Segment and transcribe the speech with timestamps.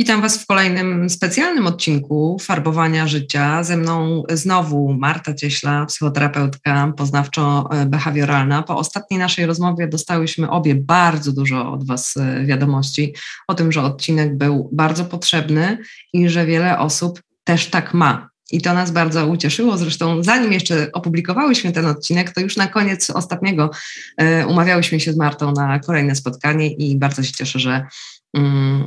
[0.00, 3.64] Witam Was w kolejnym specjalnym odcinku Farbowania Życia.
[3.64, 8.62] Ze mną znowu Marta Cieśla, psychoterapeutka poznawczo-behawioralna.
[8.62, 13.14] Po ostatniej naszej rozmowie dostałyśmy obie bardzo dużo od Was e, wiadomości
[13.48, 15.78] o tym, że odcinek był bardzo potrzebny
[16.12, 18.28] i że wiele osób też tak ma.
[18.52, 19.76] I to nas bardzo ucieszyło.
[19.76, 23.70] Zresztą, zanim jeszcze opublikowałyśmy ten odcinek, to już na koniec ostatniego
[24.16, 27.86] e, umawiałyśmy się z Martą na kolejne spotkanie i bardzo się cieszę, że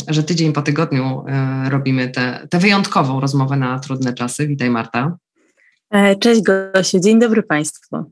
[0.08, 2.10] że tydzień po tygodniu e, robimy
[2.50, 4.48] tę wyjątkową rozmowę na trudne czasy.
[4.48, 5.18] Witaj Marta.
[5.92, 8.12] E, cześć Gosiu, dzień dobry Państwu.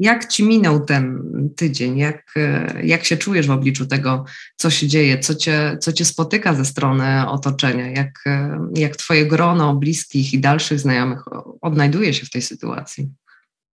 [0.00, 1.22] Jak Ci minął ten
[1.56, 1.98] tydzień?
[1.98, 4.24] Jak, e, jak się czujesz w obliczu tego,
[4.56, 7.90] co się dzieje, co Cię, co cię spotyka ze strony otoczenia?
[7.90, 8.24] Jak,
[8.74, 11.24] jak Twoje grono bliskich i dalszych znajomych
[11.60, 13.10] odnajduje się w tej sytuacji?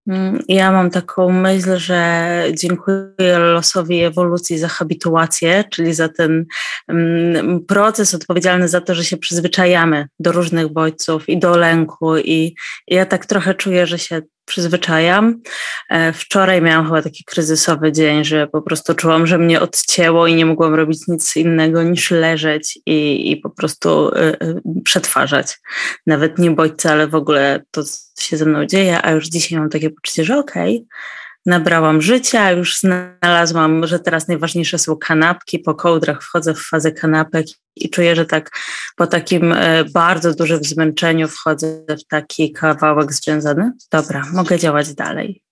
[0.08, 6.46] Mm, ja mam taką myśl, że dziękuję losowi ewolucji za habituację, czyli za ten
[6.88, 12.18] um, proces odpowiedzialny za to, że się przyzwyczajamy do różnych bodźców i do lęku.
[12.18, 12.56] I
[12.88, 15.42] ja tak trochę czuję, że się przyzwyczajam.
[15.90, 20.36] E, wczoraj miałam chyba taki kryzysowy dzień, że po prostu czułam, że mnie odcięło i
[20.36, 25.60] nie mogłam robić nic innego niż leżeć i, i po prostu y, y, przetwarzać.
[26.08, 27.84] Nawet nie bodźce, ale w ogóle to
[28.20, 30.88] się ze mną dzieje, a już dzisiaj mam takie poczucie, że okej, okay,
[31.48, 37.46] nabrałam życia, już znalazłam, że teraz najważniejsze są kanapki, po kołdrach wchodzę w fazę kanapek
[37.76, 38.52] i czuję, że tak
[38.96, 43.72] po takim e, bardzo dużym zmęczeniu wchodzę w taki kawałek związany.
[43.92, 45.47] Dobra, mogę działać dalej.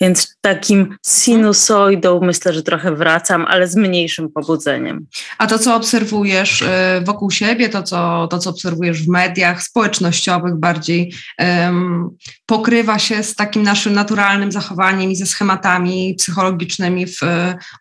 [0.00, 5.06] Więc takim sinusoidą myślę, że trochę wracam, ale z mniejszym pobudzeniem.
[5.38, 6.66] A to, co obserwujesz y,
[7.04, 12.10] wokół siebie, to, co, to, co obserwujesz w mediach społecznościowych bardziej, um,
[12.46, 17.20] pokrywa się z takim naszym naturalnym zachowaniem i ze schematami psychologicznymi w,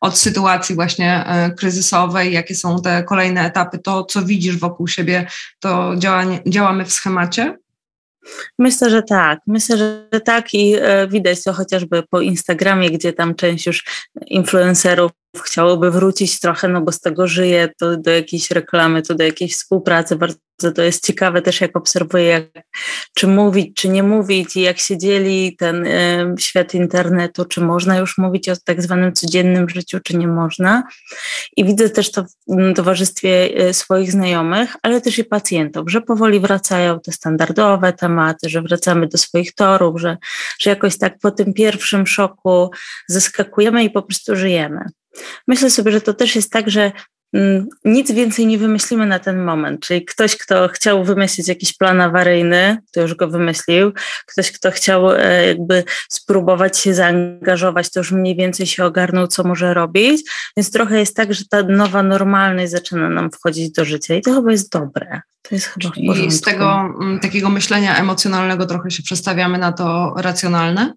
[0.01, 5.27] od sytuacji właśnie y, kryzysowej, jakie są te kolejne etapy, to, co widzisz wokół siebie,
[5.59, 5.93] to
[6.45, 7.57] działamy w schemacie?
[8.59, 9.39] Myślę, że tak.
[9.47, 13.83] Myślę, że tak i e, widać to chociażby po Instagramie, gdzie tam część już
[14.27, 15.11] influencerów
[15.43, 19.55] chciałoby wrócić trochę, no bo z tego żyje, to do jakiejś reklamy, to do jakiejś
[19.55, 20.15] współpracy.
[20.15, 22.65] Bardzo to jest ciekawe też, jak obserwuję, jak,
[23.13, 27.97] czy mówić, czy nie mówić i jak się dzieli ten y, świat internetu, czy można
[27.97, 30.83] już mówić o tak zwanym codziennym życiu, czy nie można.
[31.57, 36.39] I widzę też to w towarzystwie y, swoich znajomych, ale też i pacjentów, że powoli
[36.39, 40.17] wracają te standardowe tematy, że wracamy do swoich torów, że,
[40.59, 42.71] że jakoś tak po tym pierwszym szoku
[43.07, 44.85] zaskakujemy i po prostu żyjemy.
[45.47, 46.91] Myślę sobie, że to też jest tak, że
[47.85, 49.81] nic więcej nie wymyślimy na ten moment.
[49.81, 53.91] Czyli ktoś, kto chciał wymyślić jakiś plan awaryjny, to już go wymyślił.
[54.25, 59.43] Ktoś, kto chciał e, jakby spróbować się zaangażować, to już mniej więcej się ogarnął, co
[59.43, 60.31] może robić.
[60.57, 64.33] Więc trochę jest tak, że ta nowa normalność zaczyna nam wchodzić do życia i to
[64.33, 65.21] chyba jest dobre.
[65.41, 70.13] To jest chyba I z tego mm, takiego myślenia emocjonalnego trochę się przestawiamy na to
[70.17, 70.93] racjonalne?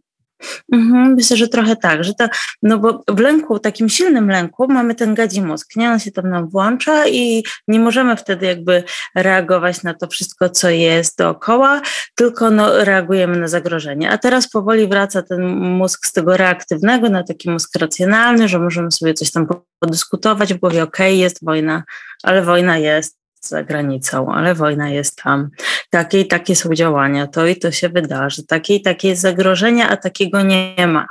[0.73, 2.29] Mhm, myślę, że trochę tak, że to,
[2.63, 5.91] no bo w lęku, takim silnym lęku mamy ten gadzi mózg, nie?
[5.91, 10.71] On się tam nam włącza i nie możemy wtedy jakby reagować na to wszystko, co
[10.71, 11.81] jest dookoła,
[12.15, 14.11] tylko no, reagujemy na zagrożenie.
[14.11, 18.91] A teraz powoli wraca ten mózg z tego reaktywnego na taki mózg racjonalny, że możemy
[18.91, 19.47] sobie coś tam
[19.79, 21.83] podyskutować w głowie, okej, okay, jest wojna,
[22.23, 25.51] ale wojna jest, za granicą, ale wojna jest tam.
[25.91, 29.89] Takie i takie są działania, to i to się wydarzy, takie i takie jest zagrożenie,
[29.89, 31.07] a takiego nie ma.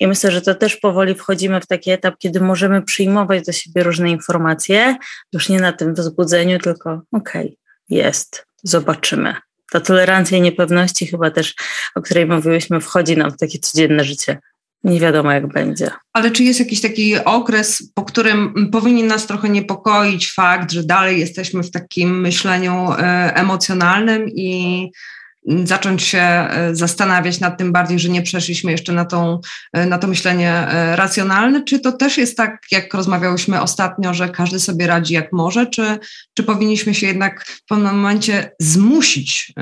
[0.00, 3.82] I myślę, że to też powoli wchodzimy w taki etap, kiedy możemy przyjmować do siebie
[3.82, 4.96] różne informacje,
[5.32, 7.56] już nie na tym wzbudzeniu, tylko okej, okay,
[7.88, 9.34] jest, zobaczymy.
[9.70, 11.54] Ta tolerancja i niepewności chyba też,
[11.94, 14.38] o której mówiłyśmy, wchodzi nam w takie codzienne życie
[14.86, 15.90] nie wiadomo jak będzie.
[16.12, 21.20] Ale czy jest jakiś taki okres, po którym powinien nas trochę niepokoić fakt, że dalej
[21.20, 22.96] jesteśmy w takim myśleniu e,
[23.34, 24.90] emocjonalnym i
[25.64, 29.40] zacząć się e, zastanawiać nad tym bardziej, że nie przeszliśmy jeszcze na, tą,
[29.72, 31.64] e, na to myślenie racjonalne?
[31.64, 35.98] Czy to też jest tak, jak rozmawiałyśmy ostatnio, że każdy sobie radzi jak może, czy,
[36.34, 39.52] czy powinniśmy się jednak w pewnym momencie zmusić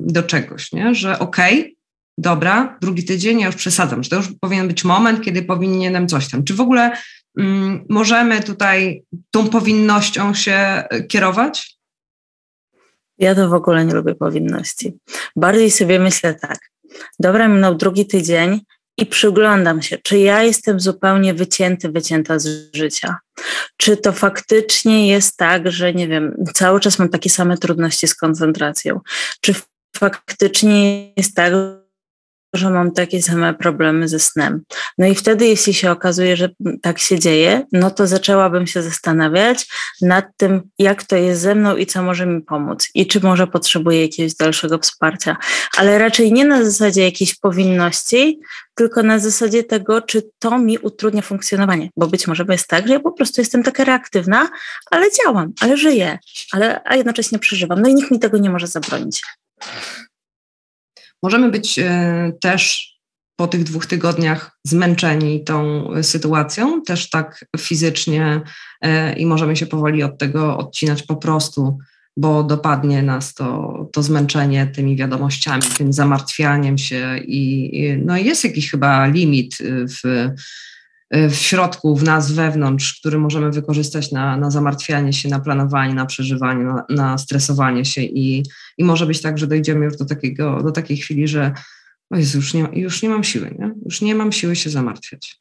[0.00, 0.94] do czegoś, nie?
[0.94, 1.81] że okej, okay,
[2.22, 6.30] dobra, drugi tydzień, ja już przesadzam, że to już powinien być moment, kiedy powinienem coś
[6.30, 6.44] tam.
[6.44, 6.96] Czy w ogóle
[7.38, 11.78] mm, możemy tutaj tą powinnością się kierować?
[13.18, 14.98] Ja to w ogóle nie lubię powinności.
[15.36, 16.58] Bardziej sobie myślę tak,
[17.18, 18.60] dobra, minął drugi tydzień
[18.98, 23.16] i przyglądam się, czy ja jestem zupełnie wycięty, wycięta z życia.
[23.76, 28.14] Czy to faktycznie jest tak, że nie wiem, cały czas mam takie same trudności z
[28.14, 29.00] koncentracją?
[29.40, 29.54] Czy
[29.96, 31.52] faktycznie jest tak,
[32.54, 34.62] że mam takie same problemy ze snem.
[34.98, 36.48] No i wtedy, jeśli się okazuje, że
[36.82, 39.66] tak się dzieje, no to zaczęłabym się zastanawiać
[40.02, 43.46] nad tym, jak to jest ze mną i co może mi pomóc i czy może
[43.46, 45.36] potrzebuję jakiegoś dalszego wsparcia.
[45.76, 48.40] Ale raczej nie na zasadzie jakiejś powinności,
[48.74, 51.90] tylko na zasadzie tego, czy to mi utrudnia funkcjonowanie.
[51.96, 54.48] Bo być może jest tak, że ja po prostu jestem taka reaktywna,
[54.90, 56.18] ale działam, ale żyję,
[56.52, 57.82] ale, a jednocześnie przeżywam.
[57.82, 59.22] No i nikt mi tego nie może zabronić.
[61.22, 62.92] Możemy być e, też
[63.36, 68.40] po tych dwóch tygodniach zmęczeni tą sytuacją, też tak fizycznie
[68.80, 71.78] e, i możemy się powoli od tego odcinać po prostu,
[72.16, 78.70] bo dopadnie nas to, to zmęczenie tymi wiadomościami, tym zamartwianiem się i no jest jakiś
[78.70, 80.28] chyba limit w,
[81.12, 86.06] w środku, w nas wewnątrz, który możemy wykorzystać na, na zamartwianie się, na planowanie, na
[86.06, 88.42] przeżywanie, na, na stresowanie się i,
[88.78, 91.52] i może być tak, że dojdziemy już do, takiego, do takiej chwili, że
[92.10, 93.72] o Jezu, już, nie, już nie mam siły, nie?
[93.84, 95.40] już nie mam siły się zamartwiać.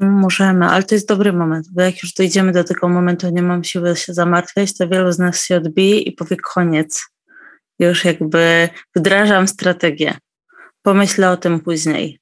[0.00, 3.64] Możemy, ale to jest dobry moment, bo jak już dojdziemy do tego momentu, nie mam
[3.64, 7.02] siły się zamartwiać, to wielu z nas się odbije i powie koniec.
[7.78, 10.18] Już jakby wdrażam strategię.
[10.82, 12.19] Pomyślę o tym później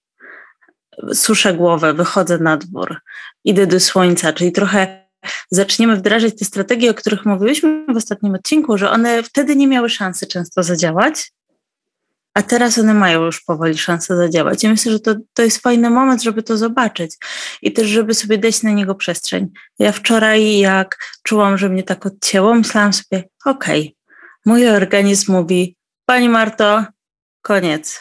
[1.15, 2.97] suszę głowę, wychodzę na dwór,
[3.45, 5.09] idę do słońca, czyli trochę
[5.50, 9.91] zaczniemy wdrażać te strategie, o których mówiłyśmy w ostatnim odcinku, że one wtedy nie miały
[9.91, 11.33] szansy często zadziałać,
[12.35, 14.65] a teraz one mają już powoli szansę zadziałać.
[14.65, 17.17] I myślę, że to, to jest fajny moment, żeby to zobaczyć
[17.62, 19.49] i też, żeby sobie dać na niego przestrzeń.
[19.79, 23.93] Ja wczoraj, jak czułam, że mnie tak odcięło, myślałam sobie, okej, okay,
[24.47, 26.85] mój organizm mówi, Pani Marto,
[27.43, 28.00] koniec.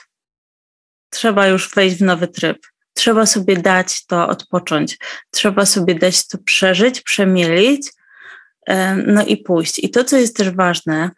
[1.10, 2.58] Trzeba już wejść w nowy tryb
[2.98, 4.98] trzeba sobie dać to odpocząć,
[5.32, 7.92] trzeba sobie dać to przeżyć, przemielić,
[9.08, 9.80] no i pójść.
[9.80, 11.10] I to, co jest też ważne,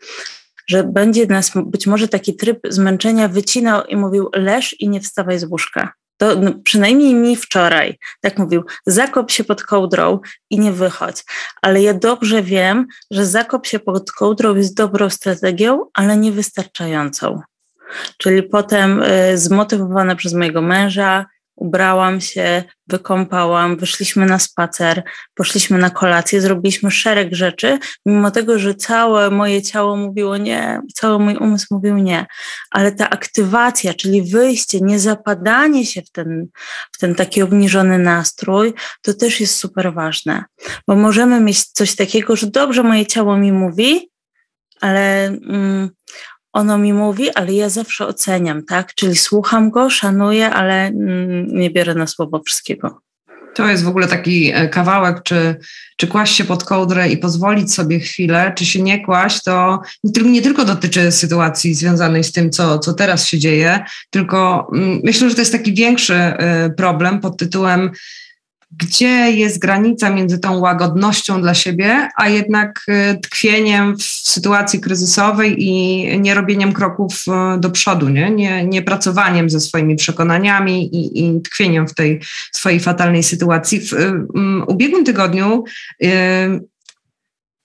[0.67, 5.39] że będzie nas być może taki tryb zmęczenia wycinał i mówił leż i nie wstawaj
[5.39, 5.93] z łóżka.
[6.17, 11.23] To no, przynajmniej mi wczoraj tak mówił, zakop się pod kołdrą i nie wychodź.
[11.61, 17.41] Ale ja dobrze wiem, że zakop się pod kołdrą jest dobrą strategią, ale niewystarczającą.
[18.17, 21.25] Czyli potem y, zmotywowana przez mojego męża,
[21.59, 25.03] ubrałam się, wykąpałam, wyszliśmy na spacer,
[25.35, 31.19] poszliśmy na kolację, zrobiliśmy szereg rzeczy, mimo tego, że całe moje ciało mówiło nie, cały
[31.19, 32.25] mój umysł mówił nie,
[32.71, 36.47] ale ta aktywacja, czyli wyjście, nie zapadanie się w ten,
[36.91, 40.43] w ten taki obniżony nastrój, to też jest super ważne,
[40.87, 44.09] bo możemy mieć coś takiego, że dobrze moje ciało mi mówi,
[44.81, 45.89] ale mm,
[46.53, 48.93] ono mi mówi, ale ja zawsze oceniam, tak?
[48.95, 53.01] Czyli słucham go, szanuję, ale mm, nie biorę na słowo wszystkiego.
[53.55, 55.55] To jest w ogóle taki e, kawałek, czy,
[55.97, 59.81] czy kłaść się pod kołdrę i pozwolić sobie chwilę, czy się nie kłaść, to
[60.25, 65.29] nie tylko dotyczy sytuacji związanej z tym, co, co teraz się dzieje, tylko mm, myślę,
[65.29, 67.91] że to jest taki większy e, problem pod tytułem
[68.71, 75.63] gdzie jest granica między tą łagodnością dla siebie, a jednak y, tkwieniem w sytuacji kryzysowej
[75.63, 81.25] i nie robieniem kroków y, do przodu, nie, nie, nie pracowaniem ze swoimi przekonaniami i,
[81.25, 82.21] i tkwieniem w tej
[82.51, 83.79] swojej fatalnej sytuacji.
[83.81, 85.63] W um, ubiegłym tygodniu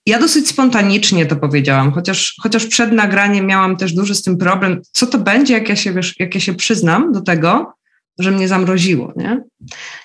[0.05, 4.81] ja dosyć spontanicznie to powiedziałam, chociaż, chociaż przed nagraniem miałam też duży z tym problem,
[4.91, 7.73] co to będzie, jak ja się, wiesz, jak ja się przyznam do tego,
[8.19, 9.43] że mnie zamroziło, nie?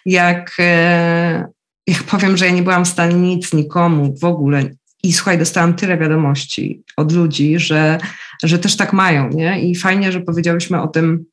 [0.07, 1.49] Jak, e,
[1.87, 4.71] jak powiem, że ja nie byłam w stanie nic nikomu w ogóle
[5.03, 7.99] i słuchaj, dostałam tyle wiadomości od ludzi, że,
[8.43, 9.61] że też tak mają, nie?
[9.63, 11.25] I fajnie, że powiedziałyśmy o tym,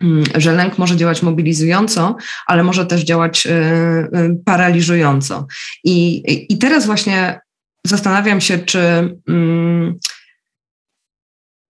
[0.00, 2.16] mm, że lęk może działać mobilizująco,
[2.46, 4.08] ale może też działać e, e,
[4.44, 5.46] paraliżująco.
[5.84, 7.40] I, i teraz właśnie
[7.86, 8.80] zastanawiam się, czy
[9.28, 9.98] mm,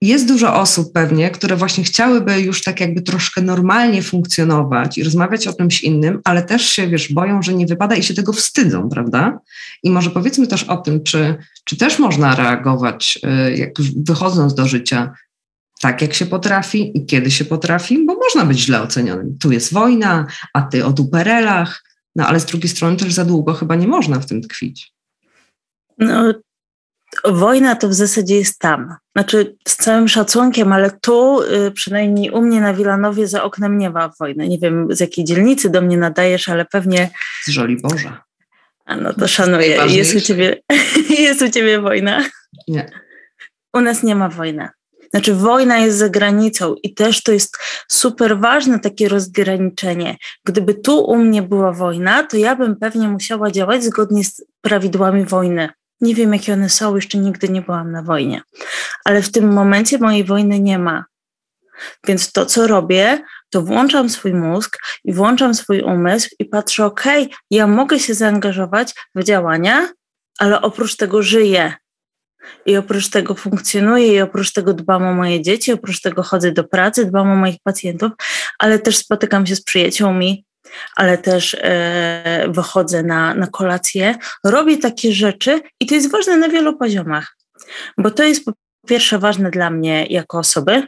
[0.06, 5.46] jest dużo osób pewnie, które właśnie chciałyby już tak jakby troszkę normalnie funkcjonować i rozmawiać
[5.46, 8.88] o czymś innym, ale też się, wiesz, boją, że nie wypada i się tego wstydzą,
[8.88, 9.38] prawda?
[9.82, 13.18] I może powiedzmy też o tym, czy, czy też można reagować,
[13.49, 15.14] y, jak wychodząc do życia
[15.80, 19.38] tak, jak się potrafi i kiedy się potrafi, bo można być źle ocenionym.
[19.40, 21.84] Tu jest wojna, a ty o duperelach,
[22.16, 24.92] no ale z drugiej strony też za długo chyba nie można w tym tkwić.
[25.99, 26.34] No,
[27.25, 28.94] wojna to w zasadzie jest tam.
[29.16, 33.90] Znaczy z całym szacunkiem, ale tu y, przynajmniej u mnie na Wilanowie za oknem nie
[33.90, 34.49] ma wojny.
[34.49, 37.11] Nie wiem z jakiej dzielnicy do mnie nadajesz, ale pewnie...
[37.44, 38.25] Z Żoli Boża.
[38.85, 39.78] A no to szanuję.
[39.88, 40.56] Jest u, ciebie,
[41.18, 42.25] jest u ciebie wojna?
[42.68, 42.90] Nie.
[43.73, 44.68] U nas nie ma wojny.
[45.11, 50.16] Znaczy, wojna jest za granicą i też to jest super ważne takie rozgraniczenie.
[50.44, 55.25] Gdyby tu u mnie była wojna, to ja bym pewnie musiała działać zgodnie z prawidłami
[55.25, 55.68] wojny.
[56.04, 58.42] Nie wiem, jakie one są, jeszcze nigdy nie byłam na wojnie,
[59.04, 61.04] ale w tym momencie mojej wojny nie ma.
[62.06, 63.18] Więc to, co robię,
[63.50, 67.04] to włączam swój mózg i włączam swój umysł i patrzę, ok,
[67.50, 69.88] ja mogę się zaangażować w działania,
[70.38, 71.75] ale oprócz tego żyję.
[72.66, 76.64] I oprócz tego funkcjonuję, i oprócz tego dbam o moje dzieci, oprócz tego chodzę do
[76.64, 78.12] pracy, dbam o moich pacjentów,
[78.58, 80.44] ale też spotykam się z przyjaciółmi,
[80.96, 84.14] ale też e, wychodzę na, na kolację,
[84.44, 87.36] robię takie rzeczy i to jest ważne na wielu poziomach,
[87.98, 88.52] bo to jest po
[88.86, 90.86] pierwsze ważne dla mnie jako osoby,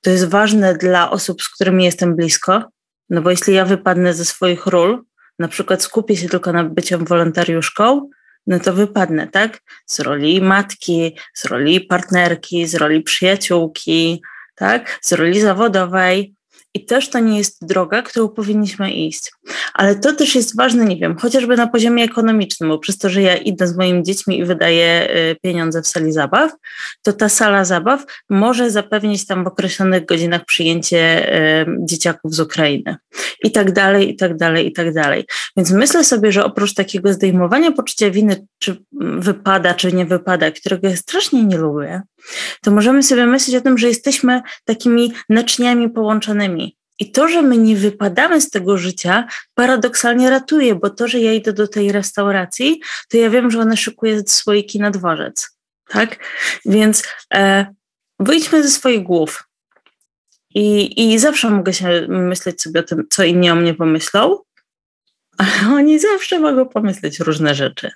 [0.00, 2.64] to jest ważne dla osób, z którymi jestem blisko,
[3.10, 5.04] no bo jeśli ja wypadnę ze swoich ról,
[5.38, 8.10] na przykład skupię się tylko na byciem wolontariuszką,
[8.46, 9.60] no to wypadnę, tak?
[9.86, 14.22] Z roli matki, z roli partnerki, z roli przyjaciółki,
[14.54, 14.98] tak?
[15.02, 16.34] Z roli zawodowej.
[16.74, 19.32] I też to nie jest droga, którą powinniśmy iść.
[19.74, 23.22] Ale to też jest ważne, nie wiem, chociażby na poziomie ekonomicznym, bo przez to, że
[23.22, 26.52] ja idę z moimi dziećmi i wydaję y, pieniądze w sali zabaw,
[27.02, 32.96] to ta sala zabaw może zapewnić tam w określonych godzinach przyjęcie y, dzieciaków z Ukrainy.
[33.44, 35.24] I tak dalej, i tak dalej, i tak dalej.
[35.56, 40.88] Więc myślę sobie, że oprócz takiego zdejmowania poczucia winy, czy wypada, czy nie wypada, którego
[40.88, 42.02] ja strasznie nie lubię,
[42.62, 46.76] to możemy sobie myśleć o tym, że jesteśmy takimi naczyniami połączonymi.
[46.98, 51.32] I to, że my nie wypadamy z tego życia, paradoksalnie ratuje, bo to, że ja
[51.32, 55.56] idę do tej restauracji, to ja wiem, że ona szykuje słoiki na dworzec.
[55.88, 56.16] Tak?
[56.64, 57.02] Więc
[57.34, 57.66] e,
[58.18, 59.44] wyjdźmy ze swoich głów.
[60.54, 64.38] I, I zawsze mogę się myśleć sobie o tym, co inni o mnie pomyślą,
[65.38, 67.90] ale oni zawsze mogą pomyśleć różne rzeczy.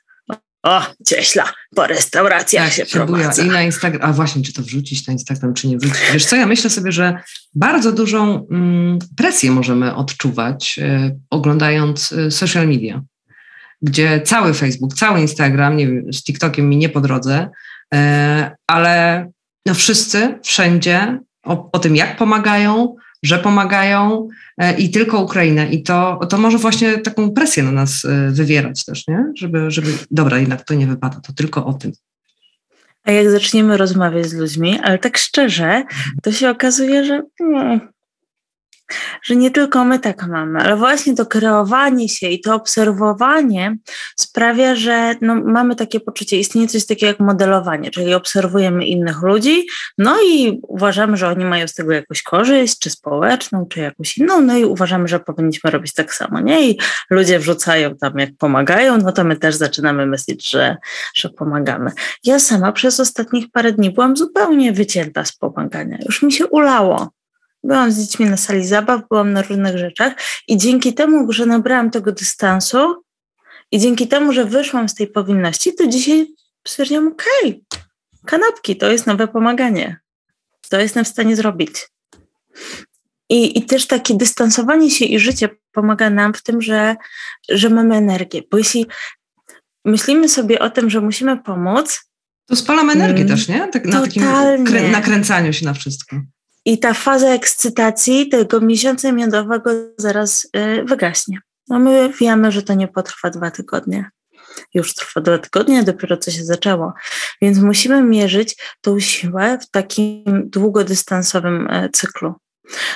[0.65, 3.43] O, cieśla, po restauracjach tak, się prowadza.
[3.43, 6.01] I na Instagram, a właśnie, czy to wrzucić na Instagram, czy nie wrzucić.
[6.13, 7.19] Wiesz co, ja myślę sobie, że
[7.55, 13.03] bardzo dużą mm, presję możemy odczuwać, y, oglądając y, social media,
[13.83, 17.49] gdzie cały Facebook, cały Instagram, nie wiem, z TikTokiem mi nie po drodze,
[17.95, 17.99] y,
[18.67, 19.27] ale
[19.67, 24.29] no wszyscy, wszędzie o, o tym, jak pomagają, że pomagają
[24.59, 25.69] e, i tylko Ukrainę.
[25.69, 29.25] I to, to może właśnie taką presję na nas e, wywierać też, nie?
[29.37, 31.93] Żeby, żeby, dobra, jednak to nie wypada, to tylko o tym.
[33.05, 35.83] A jak zaczniemy rozmawiać z ludźmi, ale tak szczerze,
[36.23, 37.81] to się okazuje, że hmm,
[39.23, 43.77] że nie tylko my tak mamy, ale właśnie to kreowanie się i to obserwowanie
[44.17, 49.67] sprawia, że no, mamy takie poczucie, istnieje coś takiego jak modelowanie, czyli obserwujemy innych ludzi,
[49.99, 54.41] no i uważamy, że oni mają z tego jakąś korzyść, czy społeczną, czy jakąś inną,
[54.41, 56.71] no i uważamy, że powinniśmy robić tak samo, nie?
[56.71, 56.79] I
[57.11, 60.77] ludzie wrzucają tam, jak pomagają, no to my też zaczynamy myśleć, że,
[61.15, 61.91] że pomagamy.
[62.25, 67.11] Ja sama przez ostatnich parę dni byłam zupełnie wycięta z pomagania, już mi się ulało.
[67.65, 70.13] Byłam z dziećmi na sali zabaw, byłam na różnych rzeczach
[70.49, 73.05] i dzięki temu, że nabrałam tego dystansu
[73.71, 76.27] i dzięki temu, że wyszłam z tej powinności, to dzisiaj
[76.67, 77.85] stwierdziłam, okej, okay,
[78.27, 80.01] kanapki to jest nowe pomaganie.
[80.69, 81.89] To jestem w stanie zrobić.
[83.29, 86.97] I, I też takie dystansowanie się i życie pomaga nam w tym, że,
[87.49, 88.43] że mamy energię.
[88.51, 88.87] Bo jeśli
[89.85, 92.01] myślimy sobie o tym, że musimy pomóc,
[92.47, 93.69] to spalamy energię hmm, też, nie?
[93.69, 94.71] Tak na totalnie.
[94.71, 96.17] takim nakręcaniu się na wszystko.
[96.65, 101.39] I ta faza ekscytacji tego miesiąca miodowego zaraz y, wygaśnie.
[101.69, 104.11] No my wiemy, że to nie potrwa dwa tygodnie.
[104.75, 106.93] Już trwa dwa tygodnie, dopiero co się zaczęło.
[107.43, 112.35] Więc musimy mierzyć tą siłę w takim długodystansowym y, cyklu.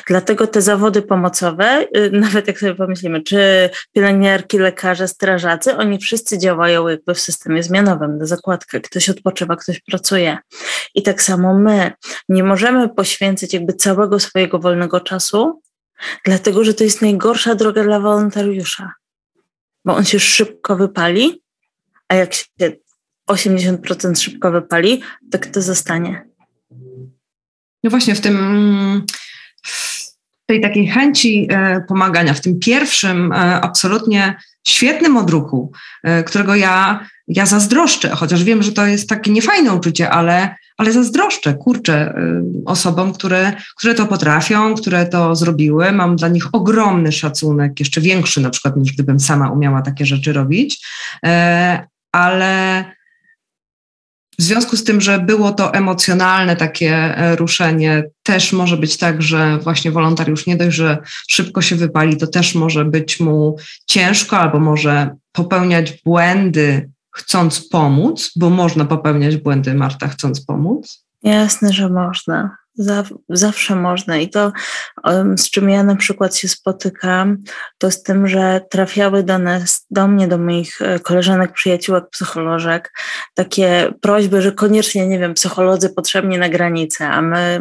[0.06, 6.38] Dlatego te zawody pomocowe, y, nawet jak sobie pomyślimy, czy pielęgniarki, lekarze, strażacy, oni wszyscy
[6.38, 8.80] działają jakby w systemie zmianowym, na zakładkę.
[8.80, 10.38] Ktoś odpoczywa, ktoś pracuje.
[10.94, 11.92] I tak samo my
[12.28, 15.62] nie możemy poświęcić jakby całego swojego wolnego czasu,
[16.24, 18.92] dlatego że to jest najgorsza droga dla wolontariusza,
[19.84, 21.42] bo on się szybko wypali,
[22.08, 22.44] a jak się
[23.30, 26.28] 80% szybko wypali, to kto zostanie?
[27.84, 29.06] No właśnie w tym
[30.48, 34.34] tej takiej chęci e, pomagania, w tym pierwszym e, absolutnie
[34.68, 35.72] świetnym odruchu,
[36.04, 40.92] e, którego ja, ja zazdroszczę, chociaż wiem, że to jest takie niefajne uczucie, ale, ale
[40.92, 42.14] zazdroszczę, kurczę,
[42.66, 45.92] osobom, które, które to potrafią, które to zrobiły.
[45.92, 50.32] Mam dla nich ogromny szacunek, jeszcze większy na przykład niż gdybym sama umiała takie rzeczy
[50.32, 50.86] robić,
[52.12, 52.84] ale
[54.38, 59.22] w związku z tym, że było to emocjonalne takie e, ruszenie, też może być tak,
[59.22, 64.38] że właśnie wolontariusz nie dość, że szybko się wypali, to też może być mu ciężko
[64.38, 71.04] albo może popełniać błędy, chcąc pomóc, bo można popełniać błędy, Marta, chcąc pomóc.
[71.22, 72.56] Jasne, że można.
[73.28, 74.16] Zawsze można.
[74.16, 74.52] I to,
[75.36, 77.36] z czym ja na przykład się spotykam,
[77.78, 82.92] to z tym, że trafiały do nas, do mnie, do moich e, koleżanek, przyjaciółek, psycholożek,
[83.34, 87.60] takie prośby, że koniecznie, nie wiem, psycholodzy potrzebni na granicę, a my,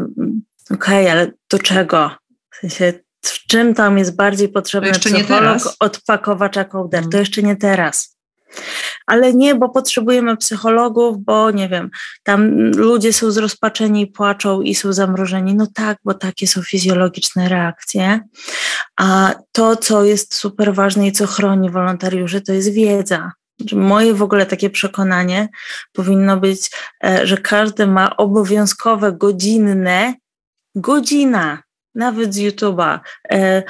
[0.71, 2.12] okej, okay, ale do czego?
[2.51, 7.03] W sensie, w czym tam jest bardziej potrzebny psycholog od pakowacza kołder?
[7.12, 8.16] To jeszcze nie teraz
[9.05, 11.89] ale nie, bo potrzebujemy psychologów, bo nie wiem,
[12.23, 15.55] tam ludzie są zrozpaczeni, płaczą i są zamrożeni.
[15.55, 18.19] No tak, bo takie są fizjologiczne reakcje.
[18.97, 23.31] A to, co jest super ważne i co chroni wolontariuszy, to jest wiedza.
[23.71, 25.49] Moje w ogóle takie przekonanie
[25.93, 26.71] powinno być,
[27.03, 30.13] e, że każdy ma obowiązkowe godzinne,
[30.75, 31.66] godzina
[31.97, 32.99] nawet z YouTube'a,
[33.31, 33.63] e,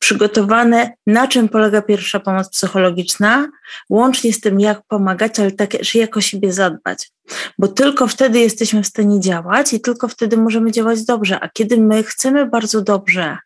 [0.00, 3.48] przygotowane, na czym polega pierwsza pomoc psychologiczna,
[3.90, 7.10] łącznie z tym, jak pomagać, ale także jak o siebie zadbać.
[7.58, 11.40] Bo tylko wtedy jesteśmy w stanie działać i tylko wtedy możemy działać dobrze.
[11.40, 13.38] A kiedy my chcemy bardzo dobrze,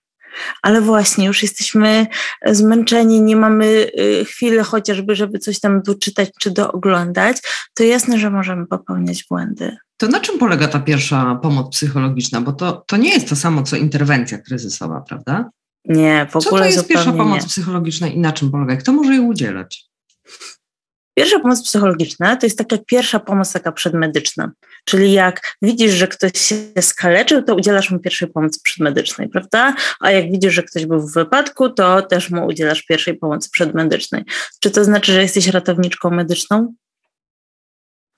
[0.63, 2.07] ale właśnie już jesteśmy
[2.47, 3.67] zmęczeni, nie mamy
[3.99, 7.37] y, chwili chociażby, żeby coś tam doczytać czy dooglądać,
[7.75, 9.77] to jasne, że możemy popełniać błędy.
[10.01, 12.41] To na czym polega ta pierwsza pomoc psychologiczna?
[12.41, 15.51] Bo to, to nie jest to samo, co interwencja kryzysowa, prawda?
[15.85, 17.49] Nie, w ogóle Co to jest pierwsza pomoc nie.
[17.49, 18.77] psychologiczna i na czym polega?
[18.77, 19.85] Kto może jej udzielać?
[21.15, 24.51] Pierwsza pomoc psychologiczna to jest taka pierwsza pomoc taka przedmedyczna.
[24.85, 29.75] Czyli jak widzisz, że ktoś się skaleczył, to udzielasz mu pierwszej pomocy przedmedycznej, prawda?
[30.01, 34.25] A jak widzisz, że ktoś był w wypadku, to też mu udzielasz pierwszej pomocy przedmedycznej.
[34.61, 36.75] Czy to znaczy, że jesteś ratowniczką medyczną?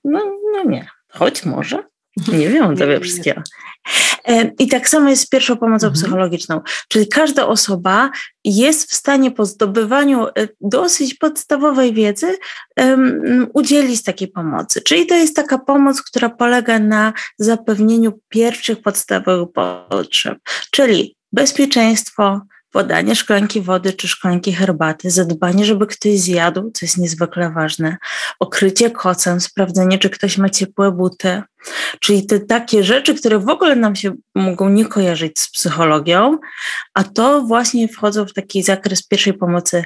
[0.03, 0.87] No, no nie.
[1.11, 1.83] Choć może.
[2.27, 3.41] Nie wiem tego wszystkiego.
[4.27, 5.93] E, I tak samo jest z pierwszą pomocą mhm.
[5.93, 8.11] psychologiczną, czyli każda osoba
[8.43, 12.37] jest w stanie po zdobywaniu e, dosyć podstawowej wiedzy
[12.77, 14.81] um, udzielić takiej pomocy.
[14.81, 19.47] Czyli to jest taka pomoc, która polega na zapewnieniu pierwszych podstawowych
[19.89, 20.37] potrzeb,
[20.71, 22.41] czyli bezpieczeństwo,
[22.71, 27.97] podanie szklanki wody czy szklanki herbaty, zadbanie, żeby ktoś zjadł, co jest niezwykle ważne,
[28.39, 31.41] okrycie kocem, sprawdzenie, czy ktoś ma ciepłe buty,
[31.99, 36.37] czyli te takie rzeczy, które w ogóle nam się mogą nie kojarzyć z psychologią,
[36.93, 39.83] a to właśnie wchodzą w taki zakres pierwszej pomocy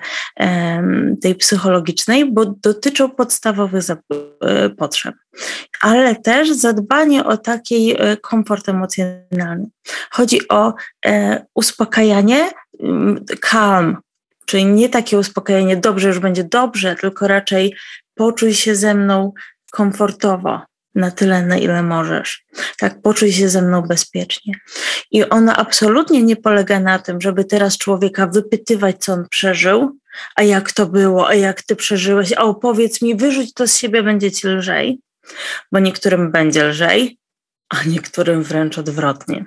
[1.21, 5.15] tej psychologicznej, bo dotyczą podstawowych e, potrzeb,
[5.81, 9.65] ale też zadbanie o taki e, komfort emocjonalny.
[10.11, 10.73] Chodzi o
[11.05, 12.51] e, uspokajanie,
[13.41, 13.97] calm,
[14.45, 17.75] czyli nie takie uspokojenie, dobrze, już będzie dobrze, tylko raczej
[18.15, 19.33] poczuj się ze mną
[19.71, 20.61] komfortowo
[20.95, 22.45] na tyle, na ile możesz.
[22.77, 24.53] Tak, poczuj się ze mną bezpiecznie.
[25.11, 29.99] I ona absolutnie nie polega na tym, żeby teraz człowieka wypytywać, co on przeżył,
[30.35, 34.03] a jak to było, a jak ty przeżyłeś, a opowiedz mi, wyrzuć to z siebie,
[34.03, 34.99] będzie ci lżej,
[35.71, 37.19] bo niektórym będzie lżej,
[37.69, 39.45] a niektórym wręcz odwrotnie.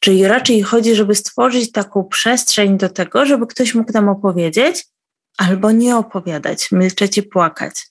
[0.00, 4.86] Czyli raczej chodzi, żeby stworzyć taką przestrzeń do tego, żeby ktoś mógł nam opowiedzieć
[5.38, 7.86] albo nie opowiadać, milczeć i płakać.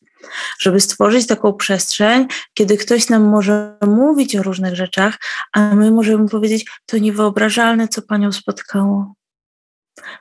[0.59, 5.17] Żeby stworzyć taką przestrzeń, kiedy ktoś nam może mówić o różnych rzeczach,
[5.53, 9.13] a my możemy powiedzieć, to niewyobrażalne, co panią spotkało.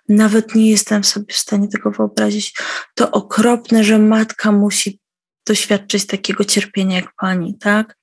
[0.09, 2.55] Nawet nie jestem sobie w stanie tego wyobrazić.
[2.95, 5.01] To okropne, że matka musi
[5.47, 7.97] doświadczyć takiego cierpienia jak pani, tak?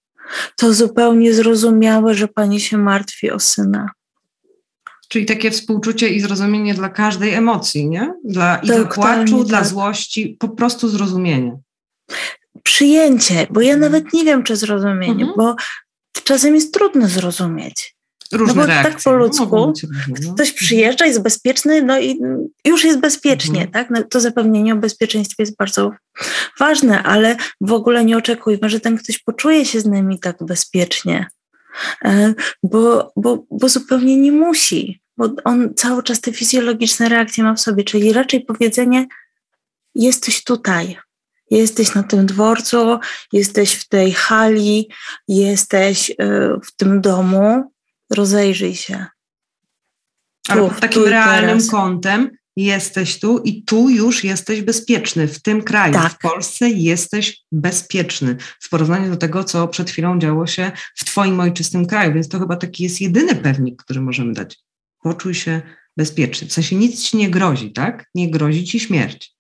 [0.56, 3.90] to zupełnie zrozumiałe, że pani się martwi o syna.
[5.08, 8.14] Czyli takie współczucie i zrozumienie dla każdej emocji, nie?
[8.26, 9.48] Dla, I dla płaczu, tak.
[9.48, 11.58] dla złości, po prostu zrozumienie.
[12.64, 15.34] Przyjęcie, bo ja nawet nie wiem, czy zrozumienie, mhm.
[15.38, 15.56] bo
[16.24, 17.96] czasem jest trudno zrozumieć.
[18.32, 18.92] Różne no bo reakcje.
[18.92, 19.74] tak po ludzku,
[20.26, 20.34] no.
[20.34, 22.20] ktoś przyjeżdża, jest bezpieczny, no i
[22.66, 23.72] już jest bezpiecznie, mhm.
[23.72, 23.90] tak?
[23.90, 25.92] No, to zapewnienie o bezpieczeństwie jest bardzo
[26.60, 31.28] ważne, ale w ogóle nie oczekujmy, że ten ktoś poczuje się z nami tak bezpiecznie,
[32.06, 37.54] e, bo, bo, bo zupełnie nie musi, bo on cały czas te fizjologiczne reakcje ma
[37.54, 39.08] w sobie, czyli raczej powiedzenie
[39.96, 40.98] jesteś tutaj,
[41.58, 43.00] jesteś na tym dworcu,
[43.34, 44.90] jesteś w tej hali,
[45.28, 46.16] jesteś e,
[46.66, 47.72] w tym domu,
[48.10, 49.06] rozejrzyj się.
[50.48, 51.70] Ale pod takim realnym teraz.
[51.70, 55.28] kątem jesteś tu i tu już jesteś bezpieczny.
[55.28, 56.14] W tym kraju, tak.
[56.14, 61.40] w Polsce jesteś bezpieczny w porównaniu do tego, co przed chwilą działo się w Twoim
[61.40, 62.14] ojczystym kraju.
[62.14, 64.60] Więc to chyba taki jest jedyny pewnik, który możemy dać.
[65.00, 65.62] Poczuj się
[65.98, 66.48] bezpieczny.
[66.48, 68.10] W sensie nic ci nie grozi, tak?
[68.16, 69.36] Nie grozi ci śmierć.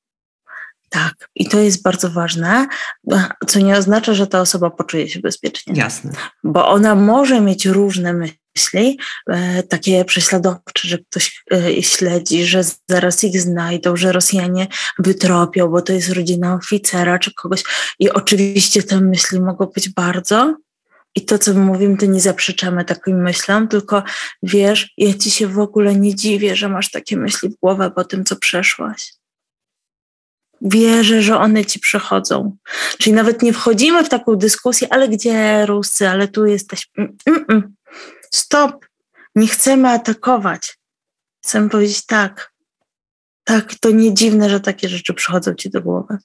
[0.93, 2.67] Tak, i to jest bardzo ważne,
[3.47, 5.73] co nie oznacza, że ta osoba poczuje się bezpiecznie.
[5.75, 6.11] Jasne.
[6.43, 13.23] Bo ona może mieć różne myśli e, takie prześladowcze, że ktoś e, śledzi, że zaraz
[13.23, 14.67] ich znajdą, że Rosjanie
[14.99, 17.63] wytropią, bo to jest rodzina oficera czy kogoś.
[17.99, 20.55] I oczywiście te myśli mogą być bardzo
[21.15, 24.03] I to, co my mówimy, to nie zaprzeczamy takim myślom, tylko
[24.43, 28.03] wiesz, ja ci się w ogóle nie dziwię, że masz takie myśli w głowę po
[28.03, 29.22] tym, co przeszłaś.
[30.63, 32.57] Wierzę, że one ci przychodzą.
[32.97, 36.89] Czyli nawet nie wchodzimy w taką dyskusję, ale gdzie Ruscy, ale tu jesteś.
[36.97, 37.75] Mm, mm, mm.
[38.31, 38.85] Stop.
[39.35, 40.77] Nie chcemy atakować.
[41.43, 42.53] Chcemy powiedzieć tak.
[43.43, 46.17] Tak, to nie dziwne, że takie rzeczy przychodzą ci do głowy.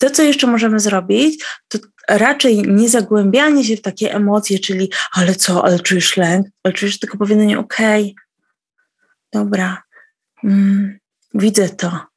[0.00, 5.34] To, co jeszcze możemy zrobić, to raczej nie zagłębianie się w takie emocje, czyli ale
[5.34, 8.14] co, ale czujesz lęk, ale czujesz tylko powiedzenie okej, okay,
[9.32, 9.82] dobra,
[10.44, 10.98] mm,
[11.34, 12.11] widzę to.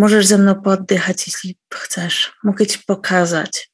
[0.00, 2.32] Możesz ze mną poddychać, jeśli chcesz.
[2.44, 3.70] Mogę ci pokazać.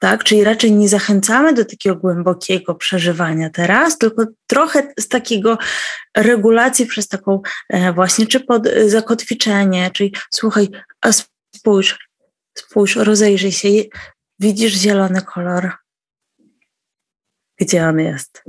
[0.00, 0.24] Tak?
[0.24, 5.58] Czyli raczej nie zachęcamy do takiego głębokiego przeżywania teraz, tylko trochę z takiego
[6.16, 10.68] regulacji przez taką e, właśnie, czy pod zakotwiczenie, czyli słuchaj,
[11.00, 11.08] a
[11.56, 12.08] spójrz,
[12.58, 13.68] spójrz, rozejrzyj się,
[14.38, 15.72] widzisz zielony kolor.
[17.60, 18.44] Gdzie on jest?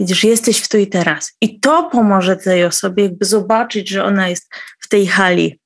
[0.00, 1.32] Widzisz, jesteś w tu i teraz.
[1.40, 4.48] I to pomoże tej osobie jakby zobaczyć, że ona jest
[4.80, 5.63] w tej hali,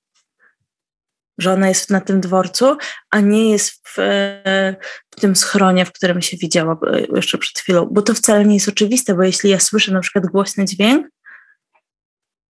[1.38, 2.76] że ona jest na tym dworcu,
[3.10, 3.94] a nie jest w,
[5.10, 7.88] w, tym schronie, w którym się widziała e, jeszcze przed chwilą.
[7.90, 11.06] Bo to wcale nie jest oczywiste, bo jeśli ja słyszę na przykład głośny dźwięk,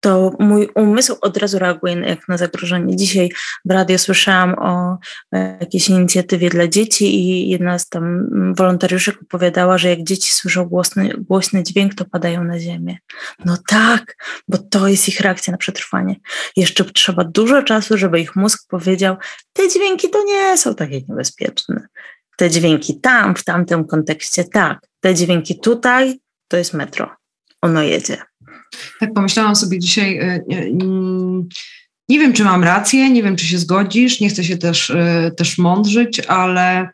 [0.00, 2.96] to mój umysł od razu reaguje jak na zagrożenie.
[2.96, 3.30] Dzisiaj
[3.64, 4.98] w radio słyszałam o
[5.32, 11.10] jakiejś inicjatywie dla dzieci i jedna z tam wolontariuszek opowiadała, że jak dzieci słyszą głośny,
[11.18, 12.96] głośny dźwięk, to padają na ziemię.
[13.44, 14.16] No tak,
[14.48, 16.16] bo to jest ich reakcja na przetrwanie.
[16.56, 19.16] Jeszcze trzeba dużo czasu, żeby ich mózg powiedział,
[19.52, 21.86] te dźwięki to nie są takie niebezpieczne.
[22.36, 24.78] Te dźwięki tam, w tamtym kontekście tak.
[25.00, 27.10] Te dźwięki tutaj, to jest metro.
[27.62, 28.27] Ono jedzie.
[29.00, 30.40] Tak pomyślałam sobie dzisiaj, e,
[32.08, 35.30] nie wiem, czy mam rację, nie wiem, czy się zgodzisz, nie chcę się też, e,
[35.36, 36.88] też mądrzyć, ale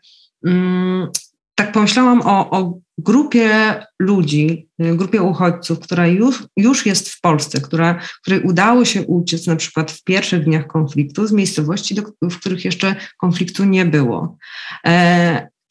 [0.45, 1.07] mm,
[1.55, 7.61] tak pomyślałam o, o grupie ludzi, e, grupie uchodźców, która już, już jest w Polsce,
[7.61, 12.39] która, której udało się uciec na przykład w pierwszych dniach konfliktu z miejscowości, do, w
[12.39, 14.37] których jeszcze konfliktu nie było.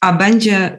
[0.00, 0.76] a będzie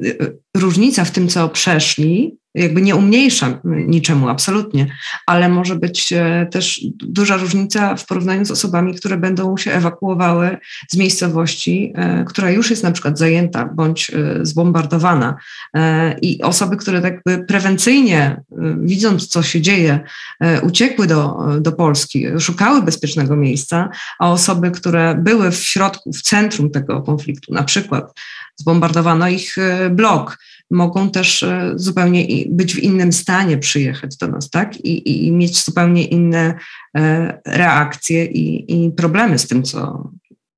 [0.58, 4.88] różnica w tym, co przeszli, jakby nie umniejsza niczemu, absolutnie,
[5.26, 10.58] ale może być e, też duża różnica w porównaniu z osobami, które będą się ewakuowały
[10.90, 15.36] z miejscowości, e, która już jest na przykład zajęta bądź e, zbombardowana.
[16.22, 18.42] I osoby, które jakby prewencyjnie,
[18.78, 20.00] widząc co się dzieje,
[20.64, 23.90] uciekły do, do Polski, szukały bezpiecznego miejsca,
[24.20, 28.14] a osoby, które były w środku, w centrum tego konfliktu, na przykład
[28.56, 29.56] zbombardowano ich
[29.92, 30.38] blok,
[30.72, 34.78] mogą też e, zupełnie być w innym stanie przyjechać do nas, tak?
[34.78, 36.54] I, i mieć zupełnie inne
[36.98, 40.12] e, reakcje i, i problemy z tym, co,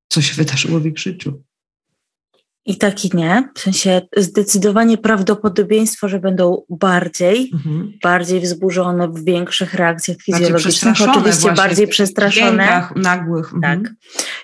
[0.08, 1.42] co się wydarzyło w ich życiu.
[2.68, 3.48] I tak i nie.
[3.54, 7.92] W sensie zdecydowanie prawdopodobieństwo, że będą bardziej, mhm.
[8.02, 12.88] bardziej wzburzone w większych reakcjach fizjologicznych, oczywiście bardziej przestraszone.
[12.96, 13.54] nagłych.
[13.54, 13.82] Mhm.
[13.82, 13.92] Tak.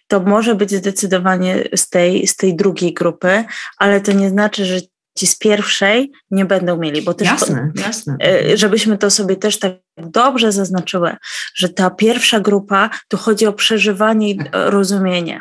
[0.06, 3.44] To może być zdecydowanie z tej, z tej drugiej grupy,
[3.78, 4.80] ale to nie znaczy, że
[5.18, 8.16] ci z pierwszej nie będą mieli, bo też jasne, jasne.
[8.24, 11.16] E, żebyśmy to sobie też tak dobrze zaznaczyły,
[11.54, 15.40] że ta pierwsza grupa, tu chodzi o przeżywanie i rozumienie.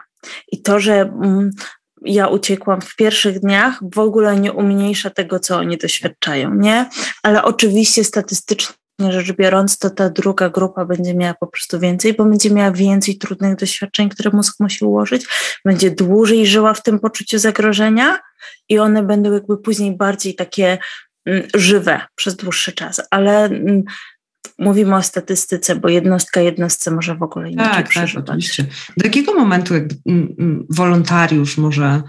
[0.52, 1.52] I to, że mm,
[2.06, 6.90] ja uciekłam w pierwszych dniach, w ogóle nie umniejsza tego, co oni doświadczają, nie?
[7.24, 8.76] Ale oczywiście statystycznie
[9.12, 13.18] rzecz biorąc, to ta druga grupa będzie miała po prostu więcej, bo będzie miała więcej
[13.18, 15.26] trudnych doświadczeń, które mózg musi ułożyć,
[15.66, 18.20] będzie dłużej żyła w tym poczuciu zagrożenia
[18.70, 20.78] i one będą jakby później bardziej takie
[21.26, 23.02] mm, żywe przez dłuższy czas.
[23.12, 23.84] Ale mm,
[24.60, 28.26] mówimy o statystyce, bo jednostka jednostce może w ogóle inaczej tak, przeżywać.
[28.26, 28.66] Tak, oczywiście.
[28.98, 32.02] Do jakiego momentu jakby mm, wolontariusz może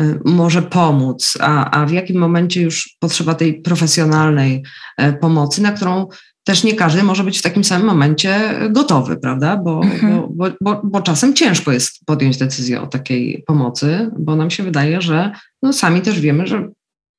[0.00, 4.62] y, może pomóc, a, a w jakim momencie już potrzeba tej profesjonalnej
[4.96, 6.08] e, pomocy, na którą
[6.44, 9.56] też nie każdy może być w takim samym momencie gotowy, prawda?
[9.56, 10.22] Bo, mhm.
[10.30, 15.00] bo, bo, bo, czasem ciężko jest podjąć decyzję o takiej pomocy, bo nam się wydaje,
[15.00, 16.68] że no sami też wiemy, że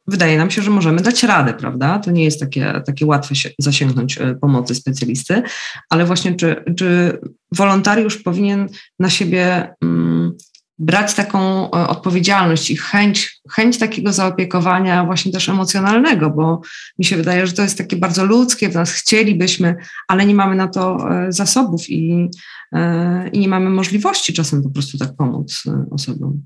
[0.07, 1.99] wydaje nam się, że możemy dać radę, prawda?
[1.99, 5.43] To nie jest takie, takie łatwe zasięgnąć e, pomocy specjalisty,
[5.89, 7.19] ale właśnie czy, czy
[7.51, 8.67] wolontariusz powinien
[8.99, 9.73] na siebie.
[9.83, 10.37] Mm,
[10.81, 16.61] brać taką e, odpowiedzialność i chęć, chęć takiego zaopiekowania właśnie też emocjonalnego, bo
[16.99, 19.75] mi się wydaje, że to jest takie bardzo ludzkie, w nas chcielibyśmy,
[20.07, 22.29] ale nie mamy na to e, zasobów i,
[22.73, 26.41] e, i nie mamy możliwości czasem po prostu tak pomóc osobom.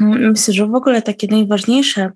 [0.00, 2.10] Myślę, że w ogóle takie najważniejsze,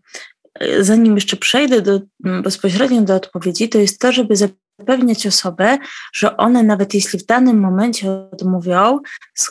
[0.81, 5.79] zanim jeszcze przejdę do, bezpośrednio do odpowiedzi, to jest to, żeby zapewniać osobę,
[6.15, 8.99] że one nawet jeśli w danym momencie odmówią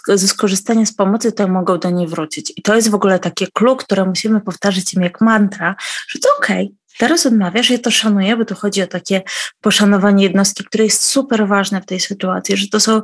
[0.08, 2.54] ze skorzystania z pomocy, to mogą do niej wrócić.
[2.58, 5.76] I to jest w ogóle takie clue, które musimy powtarzać im jak mantra,
[6.10, 9.22] że to okej, okay, Teraz odmawiasz, ja to szanuję, bo tu chodzi o takie
[9.62, 13.02] poszanowanie jednostki, które jest super ważne w tej sytuacji, że to są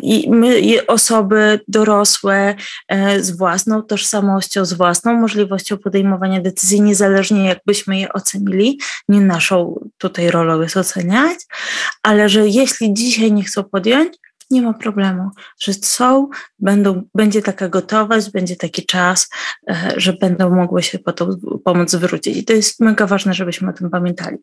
[0.00, 2.54] i my, osoby dorosłe
[2.88, 9.80] e, z własną tożsamością, z własną możliwością podejmowania decyzji, niezależnie jakbyśmy je ocenili, nie naszą
[9.98, 11.38] tutaj rolą jest oceniać,
[12.02, 14.21] ale że jeśli dzisiaj nie chcą podjąć,
[14.52, 19.28] nie ma problemu, że są, będą, będzie taka gotowość, będzie taki czas,
[19.70, 21.30] e, że będą mogły się po tą
[21.64, 22.36] pomoc zwrócić.
[22.36, 24.36] I to jest mega ważne, żebyśmy o tym pamiętali.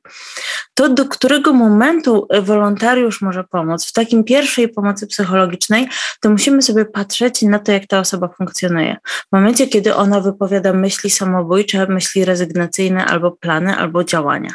[0.73, 5.87] To, do którego momentu wolontariusz może pomóc, w takim pierwszej pomocy psychologicznej,
[6.21, 8.97] to musimy sobie patrzeć na to, jak ta osoba funkcjonuje.
[9.05, 14.53] W momencie, kiedy ona wypowiada myśli samobójcze, myśli rezygnacyjne albo plany, albo działania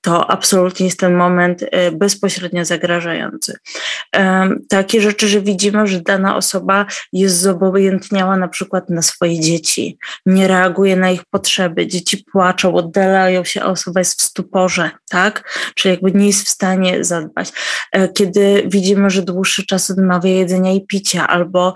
[0.00, 3.56] to absolutnie jest ten moment y, bezpośrednio zagrażający.
[4.68, 10.48] Takie rzeczy, że widzimy, że dana osoba jest zobojętniała na przykład na swoje dzieci, nie
[10.48, 15.50] reaguje na ich potrzeby, dzieci płaczą, oddalają się, a osoba jest w stuporze, tak?
[15.74, 17.52] Czyli jakby nie jest w stanie zadbać.
[17.92, 21.74] E, kiedy widzimy, że dłuższy czas odmawia jedzenia i picia albo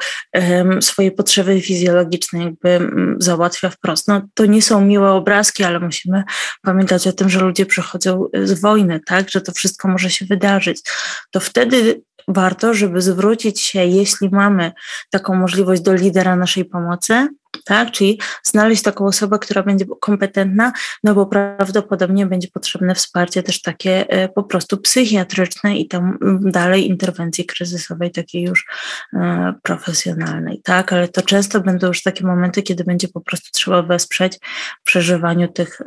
[0.81, 6.25] swoje potrzeby fizjologiczne jakby um, załatwia wprost, no to nie są miłe obrazki, ale musimy
[6.63, 10.83] pamiętać o tym, że ludzie przychodzą z wojny, tak, że to wszystko może się wydarzyć,
[11.31, 14.73] to wtedy warto, żeby zwrócić się, jeśli mamy
[15.11, 17.29] taką możliwość do lidera naszej pomocy,
[17.65, 17.91] tak?
[17.91, 20.73] Czyli znaleźć taką osobę, która będzie kompetentna,
[21.05, 26.89] no bo prawdopodobnie będzie potrzebne wsparcie też takie e, po prostu psychiatryczne i tam dalej
[26.89, 28.67] interwencji kryzysowej, takiej już
[29.15, 30.93] e, profesjonalnej, tak?
[30.93, 34.39] Ale to często będą już takie momenty, kiedy będzie po prostu trzeba wesprzeć
[34.81, 35.81] w przeżywaniu tych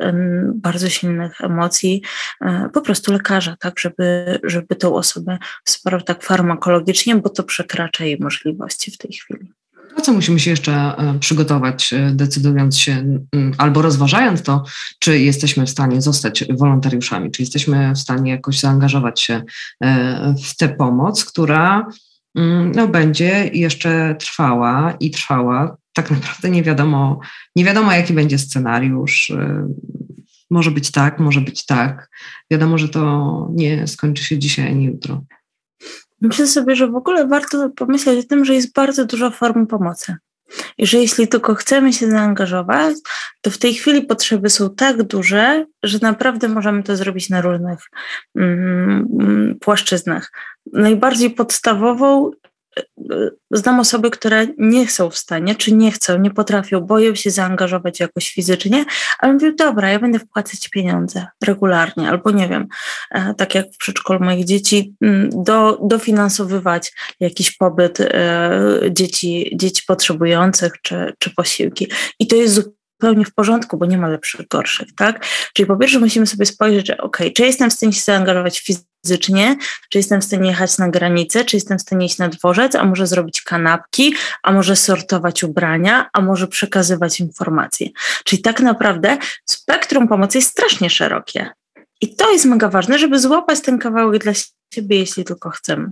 [0.54, 2.02] bardzo silnych emocji
[2.40, 3.78] e, po prostu lekarza, tak?
[3.78, 9.61] Żeby, żeby tą osobę wsparł tak farmakologicznie, bo to przekracza jej możliwości w tej chwili.
[10.02, 13.04] Co musimy się jeszcze e, przygotować, e, decydując się
[13.58, 14.64] albo rozważając to,
[14.98, 19.42] czy jesteśmy w stanie zostać wolontariuszami, czy jesteśmy w stanie jakoś zaangażować się
[19.84, 21.86] e, w tę pomoc, która
[22.74, 25.76] no, będzie jeszcze trwała i trwała.
[25.92, 27.20] Tak naprawdę nie wiadomo,
[27.56, 29.32] nie wiadomo, jaki będzie scenariusz.
[30.50, 32.10] Może być tak, może być tak.
[32.50, 35.22] Wiadomo, że to nie skończy się dzisiaj ani jutro.
[36.22, 40.16] Myślę sobie, że w ogóle warto pomyśleć o tym, że jest bardzo dużo form pomocy.
[40.78, 42.96] I że jeśli tylko chcemy się zaangażować,
[43.40, 47.78] to w tej chwili potrzeby są tak duże, że naprawdę możemy to zrobić na różnych
[48.36, 50.32] mm, płaszczyznach.
[50.72, 52.30] Najbardziej podstawową
[53.50, 58.00] znam osoby, które nie są w stanie, czy nie chcą, nie potrafią, boją się zaangażować
[58.00, 58.84] jakoś fizycznie,
[59.18, 62.66] ale mówią, dobra, ja będę wpłacać pieniądze regularnie, albo nie wiem,
[63.10, 69.82] e, tak jak w przedszkolu moich dzieci, mm, do, dofinansowywać jakiś pobyt e, dzieci, dzieci
[69.86, 71.88] potrzebujących, czy, czy posiłki.
[72.18, 75.26] I to jest zupełnie w porządku, bo nie ma lepszych, gorszych, tak?
[75.52, 78.91] Czyli po pierwsze musimy sobie spojrzeć, że ok, czy jestem w stanie się zaangażować fizycznie,
[79.06, 79.56] fizycznie,
[79.88, 82.84] czy jestem w stanie jechać na granicę, czy jestem w stanie iść na dworzec, a
[82.84, 87.88] może zrobić kanapki, a może sortować ubrania, a może przekazywać informacje.
[88.24, 91.50] Czyli tak naprawdę spektrum pomocy jest strasznie szerokie.
[92.00, 94.32] I to jest mega ważne, żeby złapać ten kawałek dla
[94.74, 95.90] siebie, jeśli tylko chcemy.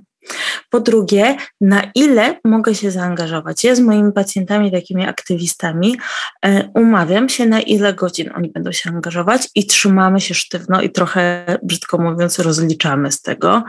[0.71, 3.65] Po drugie, na ile mogę się zaangażować?
[3.65, 5.97] Ja z moimi pacjentami, takimi aktywistami,
[6.45, 10.91] e, umawiam się, na ile godzin oni będą się angażować i trzymamy się sztywno i
[10.91, 13.63] trochę, brzydko mówiąc, rozliczamy z tego.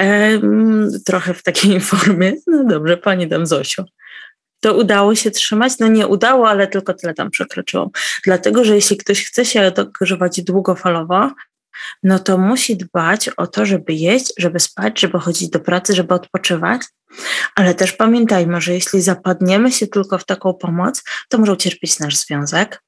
[0.00, 0.40] E,
[1.06, 3.84] trochę w takiej formie, no dobrze, pani dam Zosiu
[4.64, 5.78] to udało się trzymać?
[5.78, 7.88] No nie udało, ale tylko tyle tam przekroczyłam.
[8.24, 11.30] Dlatego, że jeśli ktoś chce się angażować długofalowo,
[12.02, 16.14] no to musi dbać o to, żeby jeść, żeby spać, żeby chodzić do pracy, żeby
[16.14, 16.82] odpoczywać.
[17.54, 22.16] Ale też pamiętajmy, że jeśli zapadniemy się tylko w taką pomoc, to może ucierpieć nasz
[22.16, 22.82] związek,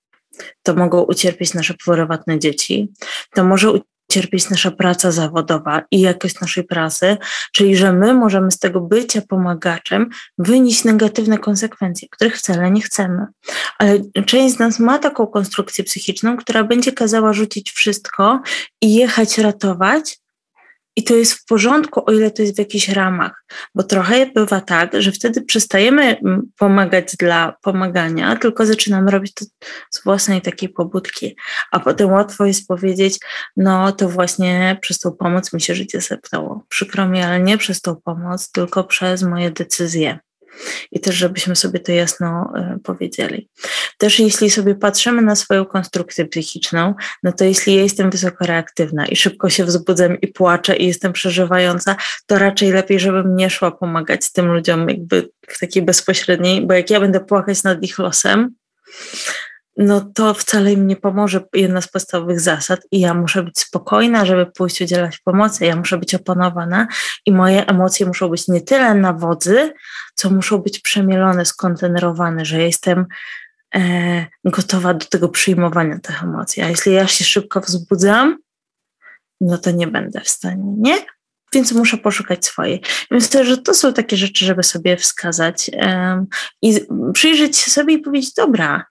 [0.63, 2.93] to mogą ucierpieć nasze prywatne dzieci,
[3.35, 3.73] to może
[4.17, 7.17] cierpieć nasza praca zawodowa i jakość naszej pracy,
[7.53, 13.27] czyli że my możemy z tego bycia pomagaczem wynieść negatywne konsekwencje, których wcale nie chcemy.
[13.79, 18.41] Ale część z nas ma taką konstrukcję psychiczną, która będzie kazała rzucić wszystko
[18.83, 20.19] i jechać ratować,
[20.97, 24.61] i to jest w porządku, o ile to jest w jakichś ramach, bo trochę bywa
[24.61, 29.45] tak, że wtedy przestajemy mm, pomagać dla pomagania, tylko zaczynamy robić to
[29.91, 31.37] z własnej takiej pobudki,
[31.73, 33.19] a potem łatwo jest powiedzieć,
[33.57, 36.65] no to właśnie przez tą pomoc mi się życie zeptało.
[36.69, 40.19] Przykro mi, ale nie przez tą pomoc, tylko przez moje decyzje.
[40.93, 43.49] I też, żebyśmy sobie to jasno y, powiedzieli.
[43.99, 49.07] Też jeśli sobie patrzymy na swoją konstrukcję psychiczną, no to jeśli ja jestem wysoko reaktywna
[49.07, 53.71] i szybko się wzbudzam i płaczę i jestem przeżywająca, to raczej lepiej, żebym nie szła
[53.71, 58.55] pomagać tym ludziom jakby w takiej bezpośredniej, bo jak ja będę płakać nad ich losem,
[59.77, 64.25] no to wcale im nie pomoże jedna z podstawowych zasad i ja muszę być spokojna,
[64.25, 66.87] żeby pójść udzielać pomocy, ja muszę być opanowana
[67.27, 69.73] i moje emocje muszą być nie tyle na wodzy,
[70.15, 73.07] co muszą być przemielone, skontenerowane, że jestem
[73.75, 76.63] e, gotowa do tego przyjmowania tych emocji.
[76.63, 78.39] A jeśli ja się szybko wzbudzam,
[79.41, 80.97] no to nie będę w stanie, nie?
[81.53, 82.83] Więc muszę poszukać swojej.
[83.11, 85.71] Myślę, że to są takie rzeczy, żeby sobie wskazać
[86.63, 86.81] i
[87.13, 88.85] przyjrzeć się sobie i powiedzieć, dobra,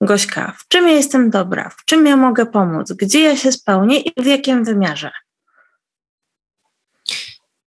[0.00, 4.00] Gośka, w czym ja jestem dobra, w czym ja mogę pomóc, gdzie ja się spełnię
[4.00, 5.10] i w jakim wymiarze.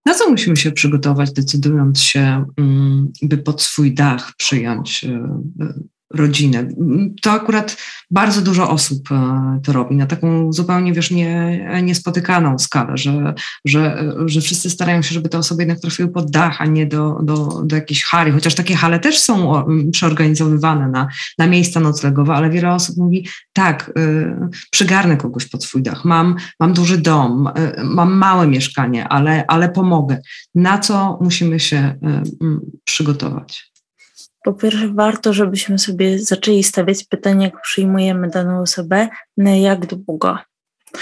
[0.05, 5.09] Na co musimy się przygotować, decydując się, mm, by pod swój dach przyjąć e,
[5.61, 5.73] e,
[6.13, 6.67] rodzinę.
[7.21, 7.77] To akurat
[8.11, 13.33] bardzo dużo osób e, to robi na taką zupełnie, wiesz, nie, niespotykaną skalę, że,
[13.65, 17.19] że, że wszyscy starają się, żeby te osoby jednak trafiły pod dach, a nie do,
[17.23, 22.49] do, do jakiejś hali, chociaż takie hale też są przeorganizowywane na, na miejsca noclegowe, ale
[22.49, 24.35] wiele osób mówi, tak, y,
[24.71, 29.69] przygarnę kogoś pod swój dach, mam, mam duży dom, y, mam małe mieszkanie, ale, ale
[29.69, 30.21] pomogę.
[30.55, 31.95] Na co musimy się
[32.83, 33.72] przygotować?
[34.43, 40.37] Po pierwsze, warto, żebyśmy sobie zaczęli stawiać pytanie, jak przyjmujemy daną osobę, na jak długo.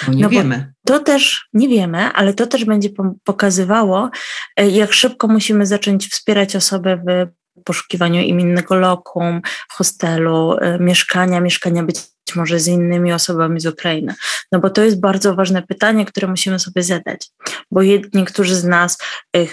[0.08, 0.74] Bo nie no wiemy.
[0.86, 2.90] To też nie wiemy, ale to też będzie
[3.24, 4.10] pokazywało,
[4.58, 11.42] e, jak szybko musimy zacząć wspierać osobę w poszukiwaniu im innego lokum, hostelu, e, mieszkania,
[11.42, 12.00] mieszkania być
[12.36, 14.16] może z innymi osobami z Ukrainy.
[14.52, 17.30] No bo to jest bardzo ważne pytanie, które musimy sobie zadać,
[17.72, 17.82] bo
[18.14, 18.98] niektórzy z nas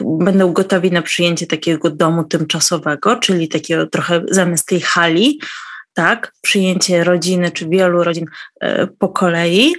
[0.04, 5.40] będą gotowi na przyjęcie takiego domu tymczasowego, czyli takiego trochę zamiast tej hali,
[5.98, 8.26] tak, przyjęcie rodziny czy wielu rodzin
[8.60, 9.74] e, po kolei,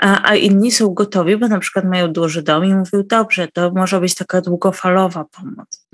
[0.00, 3.70] a, a, inni są gotowi, bo na przykład mają duży dom i mówią, dobrze, to
[3.70, 5.86] może być taka długofalowa pomoc.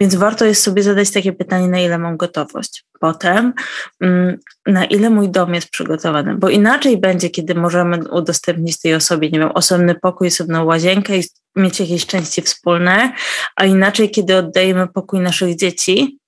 [0.00, 2.84] Więc warto jest sobie zadać takie pytanie, na ile mam gotowość.
[3.00, 3.52] Potem,
[4.00, 9.30] mm, na ile mój dom jest przygotowany, bo inaczej będzie, kiedy możemy udostępnić tej osobie,
[9.30, 11.22] nie wiem, osobny pokój, osobną łazienkę i
[11.56, 13.12] mieć jakieś części wspólne,
[13.56, 16.18] a inaczej, kiedy oddajemy pokój naszych dzieci,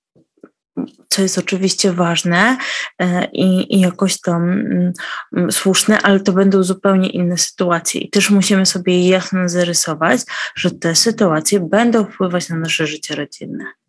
[1.08, 2.56] co jest oczywiście ważne
[2.98, 4.92] e, i, i jakoś tam mm,
[5.52, 8.00] słuszne, ale to będą zupełnie inne sytuacje.
[8.00, 10.20] I też musimy sobie jasno zarysować,
[10.56, 13.79] że te sytuacje będą wpływać na nasze życie rodzinne.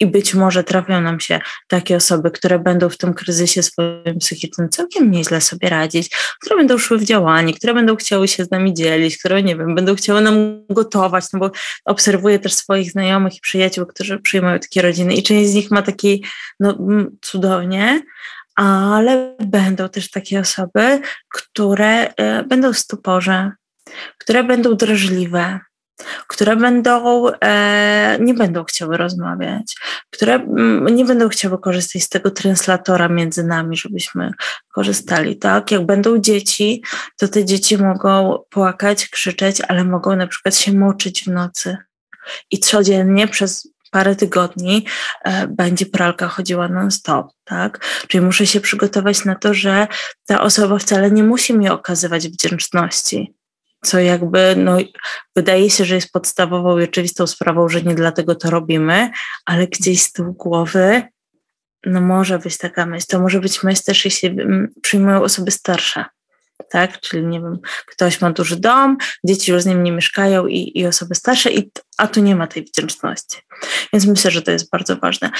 [0.00, 4.68] I być może trafią nam się takie osoby, które będą w tym kryzysie swoim psychicznym
[4.68, 8.74] całkiem nieźle sobie radzić, które będą szły w działanie, które będą chciały się z nami
[8.74, 11.50] dzielić, które, nie wiem, będą chciały nam gotować, no bo
[11.84, 15.82] obserwuję też swoich znajomych i przyjaciół, którzy przyjmują takie rodziny i część z nich ma
[15.82, 16.24] taki,
[16.60, 16.78] no
[17.20, 18.02] cudownie,
[18.54, 23.52] ale będą też takie osoby, które e, będą w stuporze,
[24.18, 25.60] które będą drażliwe,
[26.26, 29.74] które będą, e, nie będą chciały rozmawiać,
[30.10, 34.32] które mm, nie będą chciały korzystać z tego translatora między nami, żebyśmy
[34.74, 35.70] korzystali, tak?
[35.70, 36.82] Jak będą dzieci,
[37.16, 41.76] to te dzieci mogą płakać, krzyczeć, ale mogą na przykład się moczyć w nocy
[42.50, 44.86] i codziennie przez parę tygodni
[45.24, 47.84] e, będzie pralka chodziła non-stop, tak?
[48.08, 49.86] Czyli muszę się przygotować na to, że
[50.26, 53.34] ta osoba wcale nie musi mi okazywać wdzięczności
[53.84, 54.78] co jakby no,
[55.36, 59.10] wydaje się, że jest podstawową i oczywistą sprawą, że nie dlatego to robimy,
[59.44, 61.02] ale gdzieś z tyłu głowy
[61.86, 63.06] no może być taka myśl.
[63.08, 66.04] To może być myśl też, jeśli mm, przyjmują osoby starsze,
[66.70, 67.00] tak?
[67.00, 70.86] Czyli nie wiem, ktoś ma duży dom, dzieci już z nim nie mieszkają i, i
[70.86, 73.38] osoby starsze, i, a tu nie ma tej wdzięczności.
[73.92, 75.30] Więc myślę, że to jest bardzo ważne.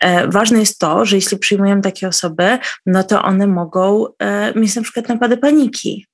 [0.00, 4.76] E, ważne jest to, że jeśli przyjmujemy takie osoby, no to one mogą e, mieć
[4.76, 6.06] na przykład napady paniki,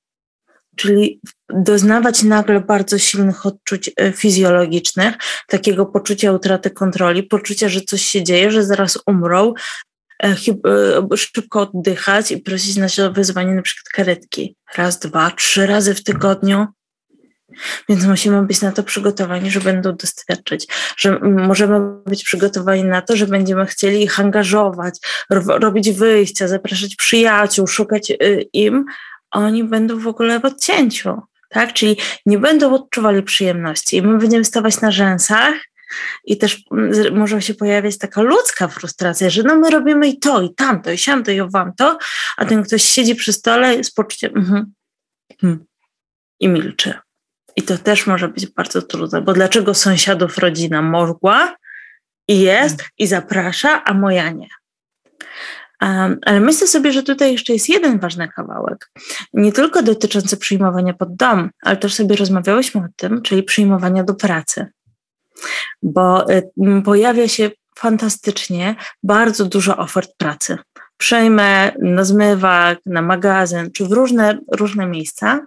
[0.77, 5.15] czyli doznawać nagle bardzo silnych odczuć e, fizjologicznych,
[5.47, 9.53] takiego poczucia utraty kontroli, poczucia, że coś się dzieje, że zaraz umrą,
[10.23, 14.55] e, e, szybko oddychać i prosić na wezwanie na przykład karetki.
[14.77, 16.67] Raz, dwa, trzy razy w tygodniu.
[17.89, 23.15] Więc musimy być na to przygotowani, że będą doświadczyć, że możemy być przygotowani na to,
[23.15, 28.13] że będziemy chcieli ich angażować, robić wyjścia, zapraszać przyjaciół, szukać
[28.53, 28.85] im,
[29.31, 31.73] oni będą w ogóle w odcięciu, tak?
[31.73, 35.53] Czyli nie będą odczuwali przyjemności i my będziemy stawać na rzęsach
[36.25, 40.41] i też mm, może się pojawiać taka ludzka frustracja, że no my robimy i to,
[40.41, 41.41] i tamto, i siamto, i
[41.77, 41.97] to,
[42.37, 44.73] a ten ktoś siedzi przy stole z poczuciem mm,
[45.43, 45.65] mm,
[46.39, 46.93] i milczy.
[47.55, 51.55] I to też może być bardzo trudne, bo dlaczego sąsiadów rodzina mogła,
[52.27, 54.47] i jest i zaprasza, a moja nie.
[55.79, 58.91] Ale myślę sobie, że tutaj jeszcze jest jeden ważny kawałek,
[59.33, 64.13] nie tylko dotyczący przyjmowania pod dom, ale też sobie rozmawiałyśmy o tym, czyli przyjmowania do
[64.13, 64.67] pracy.
[65.81, 66.51] Bo y,
[66.85, 70.57] pojawia się fantastycznie bardzo dużo ofert pracy.
[70.97, 75.45] Przejmę na zmywak, na magazyn, czy w różne, różne miejsca.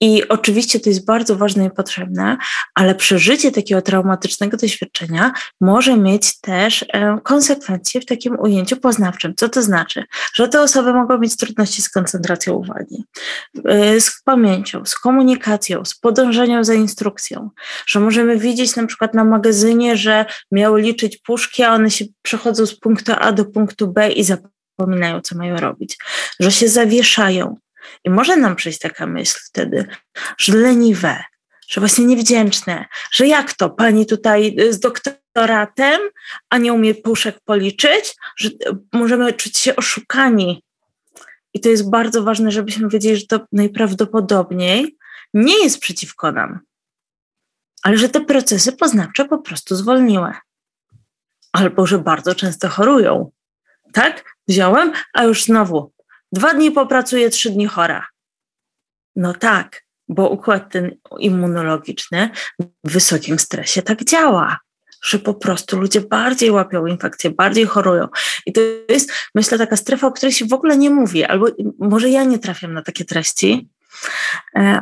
[0.00, 2.36] I oczywiście to jest bardzo ważne i potrzebne,
[2.74, 9.34] ale przeżycie takiego traumatycznego doświadczenia może mieć też e, konsekwencje w takim ujęciu poznawczym.
[9.36, 10.04] Co to znaczy?
[10.34, 13.04] Że te osoby mogą mieć trudności z koncentracją uwagi,
[13.64, 17.50] e, z pamięcią, z komunikacją, z podążeniem za instrukcją,
[17.86, 22.66] że możemy widzieć na przykład na magazynie, że miały liczyć puszki, a one się przechodzą
[22.66, 25.98] z punktu A do punktu B i zapominają, co mają robić,
[26.40, 27.56] że się zawieszają,
[28.04, 29.86] i może nam przyjść taka myśl wtedy,
[30.38, 31.24] że leniwe,
[31.68, 36.00] że właśnie niewdzięczne, że jak to pani tutaj z doktoratem,
[36.50, 38.50] a nie umie puszek policzyć, że
[38.92, 40.62] możemy czuć się oszukani.
[41.54, 44.96] I to jest bardzo ważne, żebyśmy wiedzieli, że to najprawdopodobniej
[45.34, 46.60] nie jest przeciwko nam,
[47.82, 50.32] ale że te procesy poznawcze po prostu zwolniły.
[51.52, 53.30] Albo że bardzo często chorują.
[53.92, 54.24] Tak?
[54.48, 55.92] Wziąłem, a już znowu
[56.36, 58.06] Dwa dni popracuję, trzy dni chora.
[59.16, 62.30] No tak, bo układ ten immunologiczny
[62.84, 64.58] w wysokim stresie tak działa,
[65.04, 68.08] że po prostu ludzie bardziej łapią infekcje, bardziej chorują.
[68.46, 71.46] I to jest, myślę, taka strefa, o której się w ogóle nie mówi, albo
[71.78, 73.68] może ja nie trafiam na takie treści,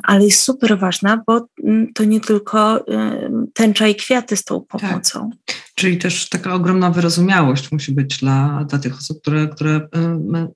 [0.02, 4.60] ale jest super ważna, bo mm, to nie tylko e, tęcza i kwiaty z tą
[4.60, 4.80] tak.
[4.80, 5.30] pomocą.
[5.46, 5.56] Tak.
[5.74, 9.88] Czyli też taka ogromna wyrozumiałość musi być dla, dla tych osób, które, które e,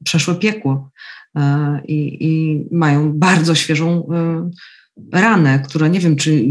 [0.05, 0.91] przeszły piekło
[1.85, 4.09] i, i mają bardzo świeżą
[5.13, 6.45] ranę, która nie wiem, czy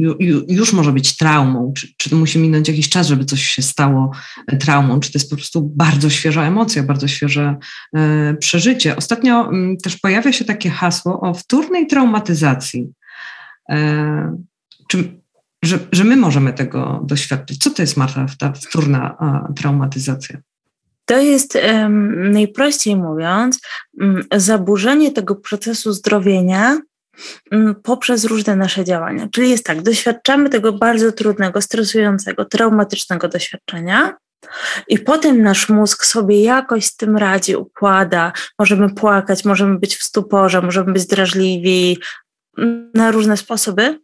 [0.48, 4.12] już może być traumą, czy, czy musi minąć jakiś czas, żeby coś się stało
[4.60, 7.56] traumą, czy to jest po prostu bardzo świeża emocja, bardzo świeże
[7.94, 8.96] e, przeżycie.
[8.96, 12.88] Ostatnio mm, też pojawia się takie hasło o wtórnej traumatyzacji.
[13.70, 14.38] E,
[14.88, 15.22] czy,
[15.64, 17.64] że, że my możemy tego doświadczyć.
[17.64, 19.18] Co to jest, Marta, ta wtórna
[19.56, 20.38] traumatyzacja?
[21.06, 21.58] To jest
[22.32, 23.60] najprościej mówiąc,
[24.00, 26.87] um, zaburzenie tego procesu zdrowienia Mm,
[27.84, 29.28] poprzez różne nasze działania.
[29.32, 34.18] Czyli jest tak, doświadczamy tego bardzo trudnego, stresującego, traumatycznego doświadczenia.
[34.88, 38.32] I potem nasz mózg sobie jakoś z tym radzi, układa.
[38.60, 41.98] Możemy płakać, możemy być w stuporze, możemy być drażliwi
[42.58, 44.00] mm, na różne sposoby,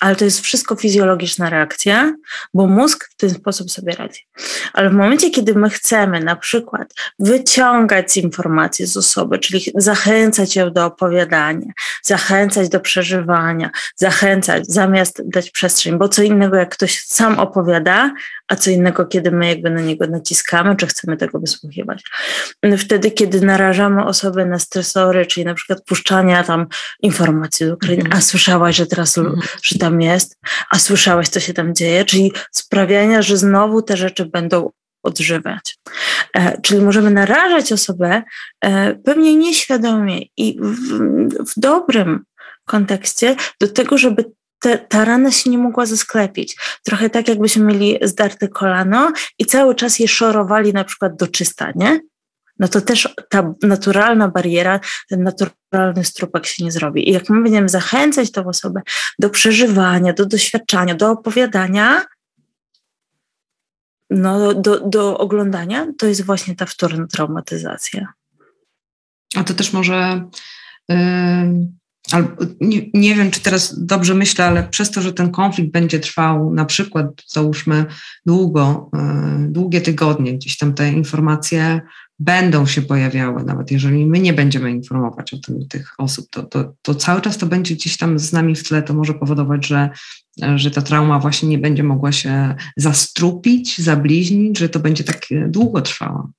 [0.00, 2.12] ale to jest wszystko fizjologiczna reakcja,
[2.54, 4.26] bo mózg w ten sposób sobie radzi.
[4.72, 10.72] Ale w momencie, kiedy my chcemy na przykład wyciągać informacje z osoby, czyli zachęcać ją
[10.72, 11.72] do opowiadania,
[12.02, 18.14] zachęcać do przeżywania, zachęcać zamiast dać przestrzeń, bo co innego, jak ktoś sam opowiada,
[18.50, 22.02] a co innego, kiedy my jakby na niego naciskamy, czy chcemy tego wysłuchiwać.
[22.78, 26.66] Wtedy, kiedy narażamy osobę na stresory, czyli na przykład puszczania tam
[27.02, 28.18] informacji z Ukrainy, mhm.
[28.18, 29.40] a słyszałaś, że teraz, mhm.
[29.62, 30.38] że tam jest,
[30.70, 34.70] a słyszałaś, co się tam dzieje, czyli sprawiania, że znowu te rzeczy będą
[35.02, 35.78] odżywać.
[36.36, 38.22] E, czyli możemy narażać osobę
[38.64, 40.98] e, pewnie nieświadomie i w,
[41.50, 42.24] w dobrym
[42.64, 44.24] kontekście do tego, żeby
[44.60, 46.56] te, ta rana się nie mogła zasklepić.
[46.84, 51.72] Trochę tak, jakbyśmy mieli zdarte kolano i cały czas je szorowali na przykład do czysta,
[51.74, 52.00] nie?
[52.58, 57.08] No to też ta naturalna bariera, ten naturalny strupek się nie zrobi.
[57.08, 58.80] I jak my będziemy zachęcać tę osobę
[59.18, 62.06] do przeżywania, do doświadczania, do opowiadania,
[64.10, 68.12] no, do, do oglądania, to jest właśnie ta wtórna traumatyzacja.
[69.36, 70.24] A to też może.
[70.88, 71.79] Yy
[72.60, 76.54] nie, nie, wiem, czy teraz dobrze myślę, ale przez to, że ten konflikt będzie trwał
[76.54, 77.84] na przykład, załóżmy,
[78.26, 81.80] długo, e, długie tygodnie, gdzieś tam te informacje
[82.18, 86.74] będą się pojawiały, nawet jeżeli my nie będziemy informować o tym tych osób, to, to,
[86.82, 89.90] to cały czas to będzie gdzieś tam z nami w tle, to może powodować, że,
[90.56, 95.80] że ta trauma właśnie nie będzie mogła się zastrupić, zabliźnić, że to będzie tak długo
[95.80, 96.30] trwało.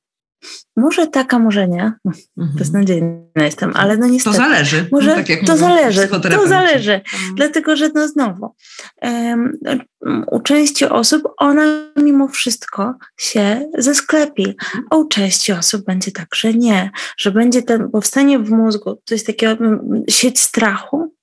[0.76, 1.94] Może taka, może nie.
[2.06, 2.58] Mhm.
[2.58, 4.38] Beznadziejna jestem, ale no niestety.
[4.38, 4.88] To zależy.
[4.92, 6.94] Może tak to zależy, to zależy.
[6.94, 7.36] Mhm.
[7.36, 8.56] Dlatego, że no znowu,
[9.02, 9.58] um,
[10.32, 11.64] u części osób ona
[11.96, 14.56] mimo wszystko się zesklepi,
[14.89, 19.14] a u części osób będzie tak, że nie, że będzie ten, powstanie w mózgu, to
[19.14, 19.58] jest taka
[20.10, 21.16] sieć strachu,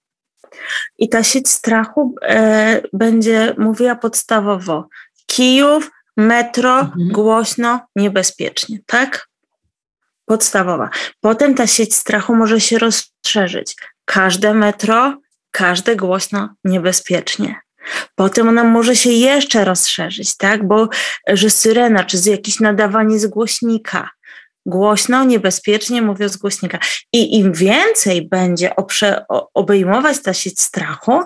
[0.99, 4.89] i ta sieć strachu e, będzie mówiła podstawowo
[5.27, 7.09] Kijów, metro, mhm.
[7.09, 9.29] głośno, niebezpiecznie, tak?
[10.25, 10.91] Podstawowa.
[11.21, 13.77] Potem ta sieć strachu może się rozszerzyć.
[14.05, 17.61] Każde metro, każde głośno, niebezpiecznie.
[18.14, 20.69] Potem ona może się jeszcze rozszerzyć, tak?
[20.69, 20.89] Bo
[21.29, 24.11] że syrena, czy z jakieś nadawanie z głośnika,
[24.69, 26.79] głośno, niebezpiecznie mówiąc głośnika.
[27.12, 31.21] I im więcej będzie oprze, obejmować ta sieć strachu,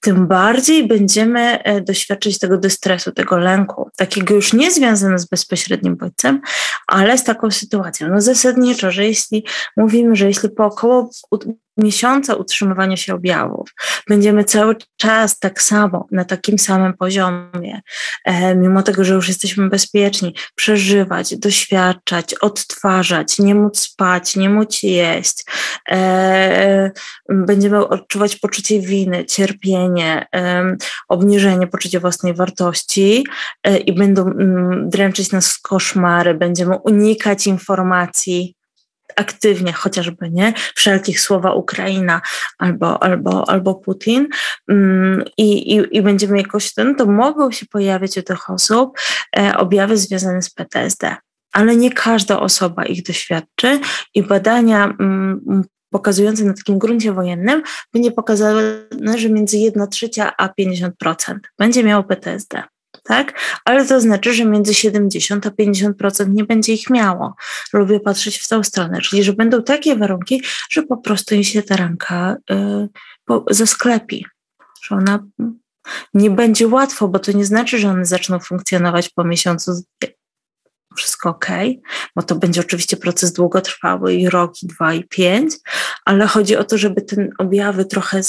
[0.00, 5.96] tym bardziej będziemy e, doświadczyć tego dystresu, tego lęku, takiego już nie związanego z bezpośrednim
[5.96, 6.40] bodźcem,
[6.86, 8.08] ale z taką sytuacją.
[8.08, 9.44] No zasadniczo, że jeśli
[9.76, 11.10] mówimy, że jeśli po około
[11.76, 13.68] miesiąca utrzymywania się objawów.
[14.08, 17.80] Będziemy cały czas tak samo, na takim samym poziomie,
[18.24, 24.82] e, mimo tego, że już jesteśmy bezpieczni, przeżywać, doświadczać, odtwarzać, nie móc spać, nie móc
[24.82, 25.44] jeść.
[25.90, 26.90] E,
[27.28, 30.76] będziemy odczuwać poczucie winy, cierpienie, e,
[31.08, 33.24] obniżenie poczucia własnej wartości
[33.86, 38.55] i będą mm, dręczyć nas koszmary, będziemy unikać informacji,
[39.16, 40.52] aktywnie chociażby, nie?
[40.74, 42.20] Wszelkich słowa Ukraina
[42.58, 44.28] albo, albo, albo Putin
[44.68, 48.98] mm, i, i, i będziemy jakoś ten, to mogą się pojawić u tych osób
[49.36, 51.16] e, objawy związane z PTSD.
[51.52, 53.80] Ale nie każda osoba ich doświadczy
[54.14, 57.62] i badania mm, pokazujące na takim gruncie wojennym
[57.92, 60.90] będzie pokazały, że między 1 trzecia a 50%
[61.58, 62.62] będzie miało PTSD
[63.08, 63.40] tak?
[63.64, 67.34] Ale to znaczy, że między 70 a 50% nie będzie ich miało.
[67.72, 71.62] Lubię patrzeć w tą stronę, czyli że będą takie warunki, że po prostu im się
[71.62, 72.88] ta ranka y,
[73.24, 74.26] po, zasklepi,
[74.82, 75.26] że ona
[76.14, 79.72] nie będzie łatwo, bo to nie znaczy, że one zaczną funkcjonować po miesiącu
[80.96, 81.46] wszystko ok,
[82.16, 85.54] bo to będzie oczywiście proces długotrwały i rok, i dwa, i pięć,
[86.04, 88.20] ale chodzi o to, żeby te objawy trochę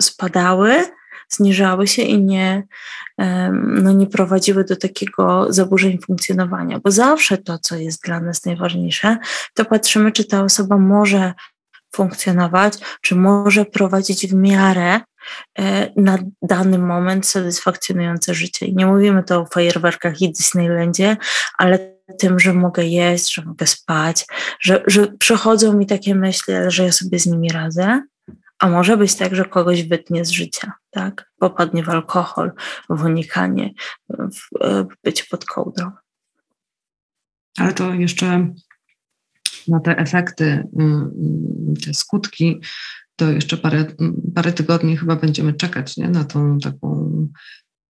[0.00, 0.84] spadały,
[1.28, 2.62] zniżały się i nie,
[3.62, 9.16] no nie prowadziły do takiego zaburzeń funkcjonowania, bo zawsze to, co jest dla nas najważniejsze,
[9.54, 11.34] to patrzymy, czy ta osoba może
[11.96, 15.00] funkcjonować, czy może prowadzić w miarę
[15.58, 18.66] e, na dany moment satysfakcjonujące życie.
[18.66, 21.16] I nie mówimy to o fajerwerkach i Disneylandzie,
[21.58, 24.26] ale tym, że mogę jeść, że mogę spać,
[24.60, 28.02] że, że przychodzą mi takie myśli, że ja sobie z nimi radzę,
[28.58, 31.30] a może być tak, że kogoś wytnie z życia, tak?
[31.38, 32.52] Popadnie w alkohol,
[32.90, 33.74] w unikanie,
[34.10, 35.90] w, w bycie pod kołdrą.
[37.58, 38.54] Ale to jeszcze
[39.68, 42.60] na te efekty, y, y, te skutki,
[43.16, 43.84] to jeszcze parę,
[44.34, 46.08] parę tygodni chyba będziemy czekać nie?
[46.08, 47.10] na tą taką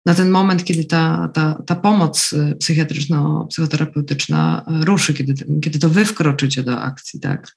[0.06, 6.62] na ten moment, kiedy ta, ta, ta pomoc psychiatryczno-psychoterapeutyczna ruszy, kiedy, kiedy to wy wkroczycie
[6.62, 7.56] do akcji, tak?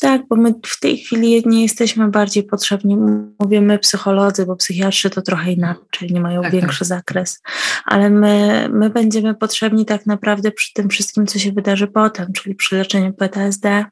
[0.00, 2.96] Tak, bo my w tej chwili nie jesteśmy bardziej potrzebni.
[3.38, 6.88] Mówimy psycholodzy, bo psychiatrzy to trochę inaczej, nie mają tak, większy tak.
[6.88, 7.42] zakres,
[7.84, 12.54] ale my, my będziemy potrzebni tak naprawdę przy tym wszystkim, co się wydarzy potem, czyli
[12.54, 13.84] przy leczeniu PTSD.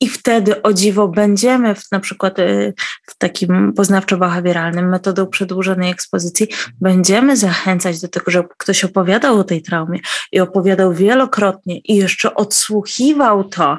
[0.00, 2.74] I wtedy o dziwo będziemy w, na przykład y,
[3.06, 6.48] w takim poznawczo-behawioralnym metodą przedłużonej ekspozycji,
[6.80, 10.00] będziemy zachęcać do tego, żeby ktoś opowiadał o tej traumie
[10.32, 13.78] i opowiadał wielokrotnie i jeszcze odsłuchiwał to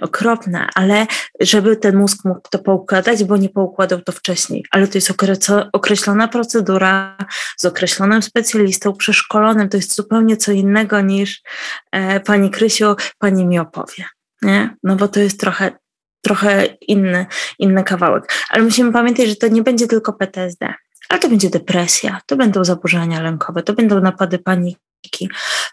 [0.00, 1.06] okropne, ale
[1.40, 4.64] żeby ten mózg mógł to poukładać, bo nie poukładał to wcześniej.
[4.70, 5.12] Ale to jest
[5.72, 7.16] określona procedura
[7.56, 9.68] z określonym specjalistą, przeszkolonym.
[9.68, 11.42] To jest zupełnie co innego niż
[11.92, 14.04] e, pani Krysiu, pani mi opowie.
[14.42, 14.76] Nie?
[14.82, 15.70] No bo to jest trochę,
[16.22, 17.26] trochę inny,
[17.58, 18.32] inny kawałek.
[18.50, 20.74] Ale musimy pamiętać, że to nie będzie tylko PTSD
[21.08, 24.80] ale to będzie depresja, to będą zaburzenia lękowe, to będą napady paniki,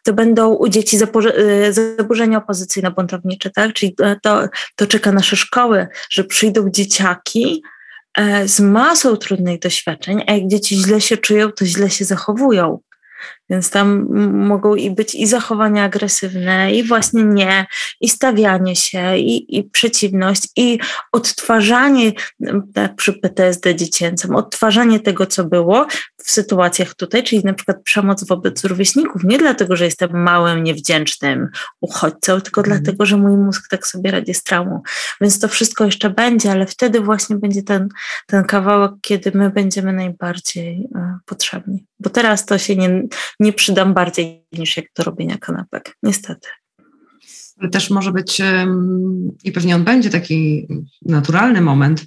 [0.03, 3.73] to będą u dzieci y, zaburzenia opozycyjno-buntownicze, tak?
[3.73, 7.63] Czyli to, to czeka nasze szkoły, że przyjdą dzieciaki
[8.17, 12.79] e, z masą trudnych doświadczeń, a jak dzieci źle się czują, to źle się zachowują.
[13.53, 14.07] Więc tam
[14.47, 17.65] mogą i być i zachowania agresywne, i właśnie nie,
[18.01, 20.79] i stawianie się, i, i przeciwność, i
[21.11, 22.11] odtwarzanie
[22.73, 25.87] tak, przy PTSD dziecięcym, odtwarzanie tego, co było
[26.23, 31.49] w sytuacjach tutaj, czyli na przykład przemoc wobec rówieśników, nie dlatego, że jestem małym, niewdzięcznym
[31.81, 32.71] uchodźcą, tylko mm.
[32.71, 34.81] dlatego, że mój mózg tak sobie radzi z traumą.
[35.21, 37.89] Więc to wszystko jeszcze będzie, ale wtedy właśnie będzie ten,
[38.27, 41.85] ten kawałek, kiedy my będziemy najbardziej y, potrzebni.
[41.99, 43.03] Bo teraz to się nie,
[43.43, 46.47] nie przydam bardziej niż jak do robienia kanapek, niestety.
[47.57, 48.41] Ale też może być,
[49.43, 50.67] i pewnie on będzie taki
[51.01, 52.05] naturalny moment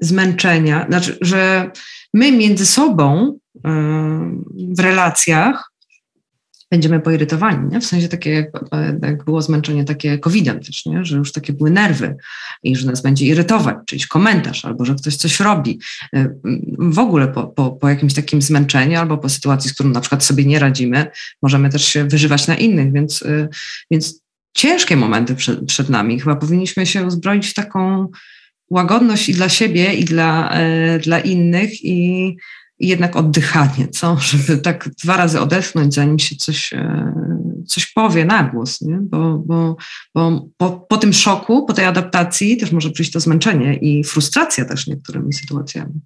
[0.00, 1.70] zmęczenia, znaczy, że
[2.14, 3.38] my między sobą
[4.54, 5.71] w relacjach
[6.72, 7.80] będziemy poirytowani, nie?
[7.80, 8.48] w sensie takie, jak,
[9.02, 11.04] jak było zmęczenie takie COVID-em też, nie?
[11.04, 12.16] że już takie były nerwy
[12.62, 15.78] i że nas będzie irytować, czyjś komentarz, albo że ktoś coś robi.
[16.78, 20.24] W ogóle po, po, po jakimś takim zmęczeniu, albo po sytuacji, z którą na przykład
[20.24, 21.06] sobie nie radzimy,
[21.42, 23.24] możemy też się wyżywać na innych, więc,
[23.90, 24.20] więc
[24.56, 26.20] ciężkie momenty przed, przed nami.
[26.20, 28.08] Chyba powinniśmy się uzbroić w taką
[28.70, 32.36] łagodność i dla siebie, i dla, e, dla innych, i
[32.88, 34.16] jednak oddychanie, co?
[34.30, 37.14] Żeby tak dwa razy odetchnąć, zanim się coś, e,
[37.66, 38.98] coś powie na głos, nie?
[39.00, 39.76] Bo, bo,
[40.14, 44.64] bo po, po tym szoku, po tej adaptacji też może przyjść to zmęczenie i frustracja
[44.64, 46.00] też niektórymi sytuacjami.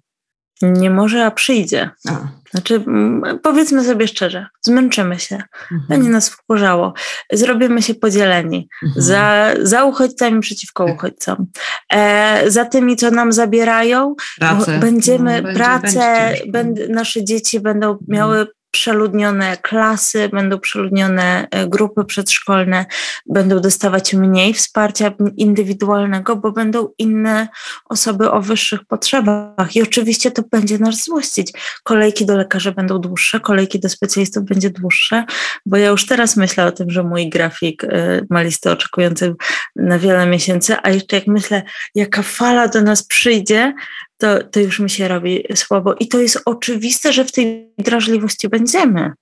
[0.61, 1.89] Nie może, a przyjdzie.
[2.09, 2.11] A.
[2.51, 5.81] Znaczy, mm, powiedzmy sobie szczerze, zmęczymy się, Mhm.
[5.89, 6.93] będzie nas wkurzało,
[7.33, 9.01] zrobimy się podzieleni Mhm.
[9.05, 10.95] za, za uchodźcami przeciwko Tak.
[10.95, 11.45] uchodźcom,
[11.93, 14.79] e, za tymi, co nam zabierają, Pracę.
[14.79, 18.47] będziemy, No, będzie- pracę, będzie będ, nasze dzieci będą miały
[18.77, 22.85] przeludnione klasy, będą przeludnione e, grupy przedszkolne,
[23.25, 27.47] będą dostawać mniej wsparcia indywidualnego, bo będą inne
[27.85, 29.75] osoby o wyższych potrzebach.
[29.75, 31.53] I oczywiście to będzie nas złościć.
[31.83, 35.25] Kolejki do lekarza będą dłuższe, kolejki do specjalistów będzie dłuższe,
[35.65, 37.87] bo ja już teraz myślę o tym, że mój grafik e,
[38.29, 39.33] ma listę oczekujących
[39.75, 41.63] na wiele miesięcy, a jeszcze jak myślę,
[41.95, 43.73] jaka fala do nas przyjdzie,
[44.17, 45.95] to, to już mi się robi słabo.
[45.95, 49.13] I to jest oczywiste, że w tej drażliwości będziemy.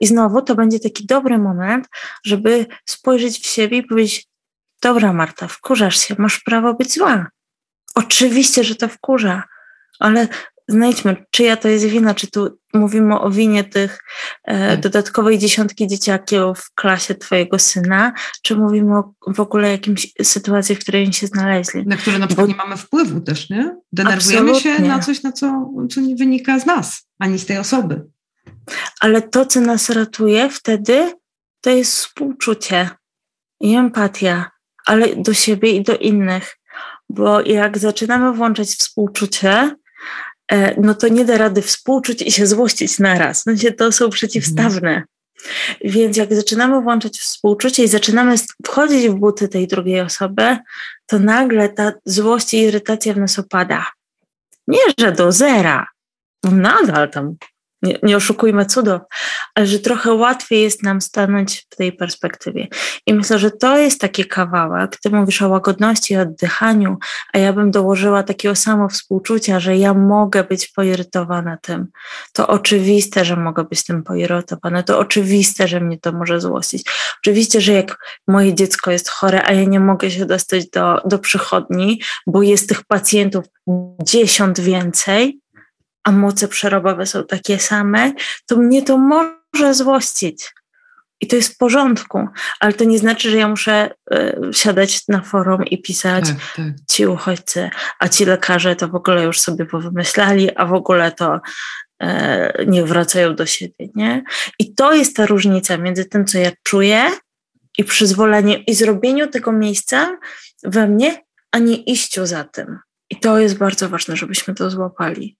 [0.00, 1.88] I znowu to będzie taki dobry moment,
[2.24, 4.26] żeby spojrzeć w siebie i powiedzieć:
[4.82, 7.26] Dobra, Marta, wkurzasz się, masz prawo być zła.
[7.94, 9.42] Oczywiście, że to wkurza,
[9.98, 10.28] ale
[10.68, 13.98] znajdźmy, czyja to jest wina, czy tu mówimy o winie tych
[14.44, 14.80] e, Tak.
[14.80, 18.12] dodatkowej dziesiątki dzieciaków w klasie Twojego syna,
[18.42, 21.86] czy mówimy o w ogóle jakimś sytuacji, w której oni się znaleźli.
[21.86, 23.76] na które na przykład Bo- nie mamy wpływu też, nie?
[23.92, 24.88] Denerwujemy się Absolutnie.
[24.88, 28.04] na coś, na co, co nie wynika z nas, ani z tej osoby.
[29.00, 31.12] Ale to, co nas ratuje wtedy,
[31.60, 32.90] to jest współczucie
[33.60, 34.50] i empatia,
[34.86, 36.56] ale do siebie i do innych.
[37.08, 39.76] Bo jak zaczynamy włączać współczucie,
[40.76, 43.40] no to nie da rady współczuć i się złościć naraz.
[43.40, 45.02] W sensie to są przeciwstawne.
[45.84, 48.34] Więc jak zaczynamy włączać współczucie i zaczynamy
[48.66, 50.56] wchodzić w buty tej drugiej osoby,
[51.06, 53.86] to nagle ta złość i irytacja w nas opada.
[54.66, 55.86] Nie, że do zera,
[56.44, 57.36] no nadal tam,
[57.84, 59.00] nie, nie oszukujmy cudów,
[59.54, 62.66] ale że trochę łatwiej jest nam stanąć w tej perspektywie.
[63.06, 64.96] I myślę, że to jest taki kawałek.
[65.02, 66.96] Ty mówisz o łagodności i oddychaniu,
[67.32, 71.86] a ja bym dołożyła takiego samo współczucia, że ja mogę być poirytowana tym.
[72.32, 74.82] To oczywiste, że mogę być tym poirytowana.
[74.82, 76.90] To oczywiste, że mnie to może złościć.
[77.22, 81.18] Oczywiście, że jak moje dziecko jest chore, a ja nie mogę się dostać do, do
[81.18, 83.44] przychodni, bo jest tych pacjentów
[84.02, 85.43] dziesiąt więcej,
[86.04, 88.12] a moce przerobowe są takie same,
[88.46, 90.54] to mnie to może złościć.
[91.20, 92.28] I to jest w porządku,
[92.60, 96.66] ale to nie znaczy, że ja muszę y, siadać na forum i pisać Tak, tak.
[96.90, 101.40] ci uchodźcy, a ci lekarze to w ogóle już sobie powymyślali, a w ogóle to
[102.02, 104.24] e, nie wracają do siebie, nie?
[104.58, 107.10] I to jest ta różnica między tym, co ja czuję
[107.78, 110.18] i przyzwoleniem i zrobieniu tego miejsca
[110.64, 112.78] we mnie, a nie iściu za tym.
[113.10, 115.36] I to jest bardzo ważne, żebyśmy to złapali.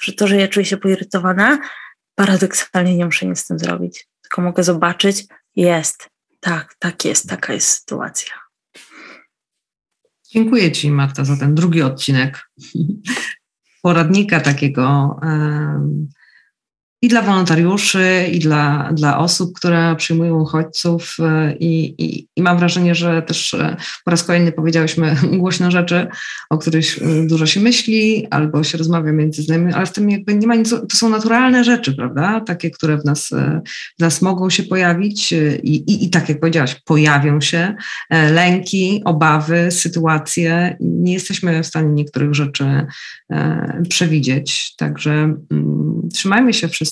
[0.00, 1.58] Że to, że ja czuję się poirytowana,
[2.14, 4.08] paradoksalnie nie muszę nic z tym zrobić.
[4.22, 5.24] Tylko mogę zobaczyć,
[5.56, 6.08] jest,
[6.40, 8.32] tak, tak jest, taka jest sytuacja.
[10.30, 12.50] Dziękuję Ci, Marta, za ten drugi odcinek
[13.82, 15.16] poradnika takiego
[17.02, 21.16] i dla wolontariuszy, i dla, dla osób, które przyjmują uchodźców.
[21.18, 26.06] e, I, i, I mam wrażenie, że też e, po raz kolejny powiedziałyśmy głośno rzeczy,
[26.50, 30.34] o których e, dużo się myśli albo się rozmawia między znajomymi, ale w tym jakby
[30.34, 32.40] nie ma nic, to są naturalne rzeczy, prawda?
[32.40, 33.30] Takie, które w nas,
[33.98, 35.32] w nas mogą się pojawić
[35.62, 37.74] i, i, i tak jak powiedziałaś, pojawią się
[38.30, 40.76] lęki, obawy, sytuacje.
[40.80, 42.86] Nie jesteśmy w stanie niektórych rzeczy
[43.88, 44.74] przewidzieć.
[44.76, 45.12] Także
[45.50, 46.87] mm, trzymajmy się wszyscy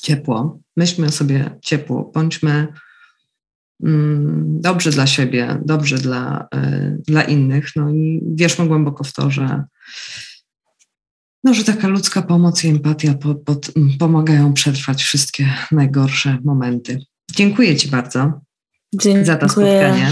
[0.00, 2.66] ciepło, myślmy o sobie ciepło, bądźmy
[3.84, 7.76] mm, dobrzy dla siebie, dobrzy dla, e, dla innych.
[7.76, 9.64] No i wierzmy głęboko w to, że,
[11.44, 16.98] no, że taka ludzka pomoc i empatia po, pod, pomagają przetrwać wszystkie najgorsze momenty.
[17.30, 18.40] Dziękuję Ci bardzo
[18.94, 19.24] Dziękuję.
[19.24, 20.10] za to spotkanie.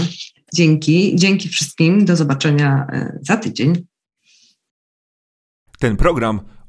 [0.53, 1.15] Dzięki.
[1.15, 2.05] Dzięki wszystkim.
[2.05, 3.85] Do zobaczenia e, za tydzień.
[5.79, 6.41] Ten program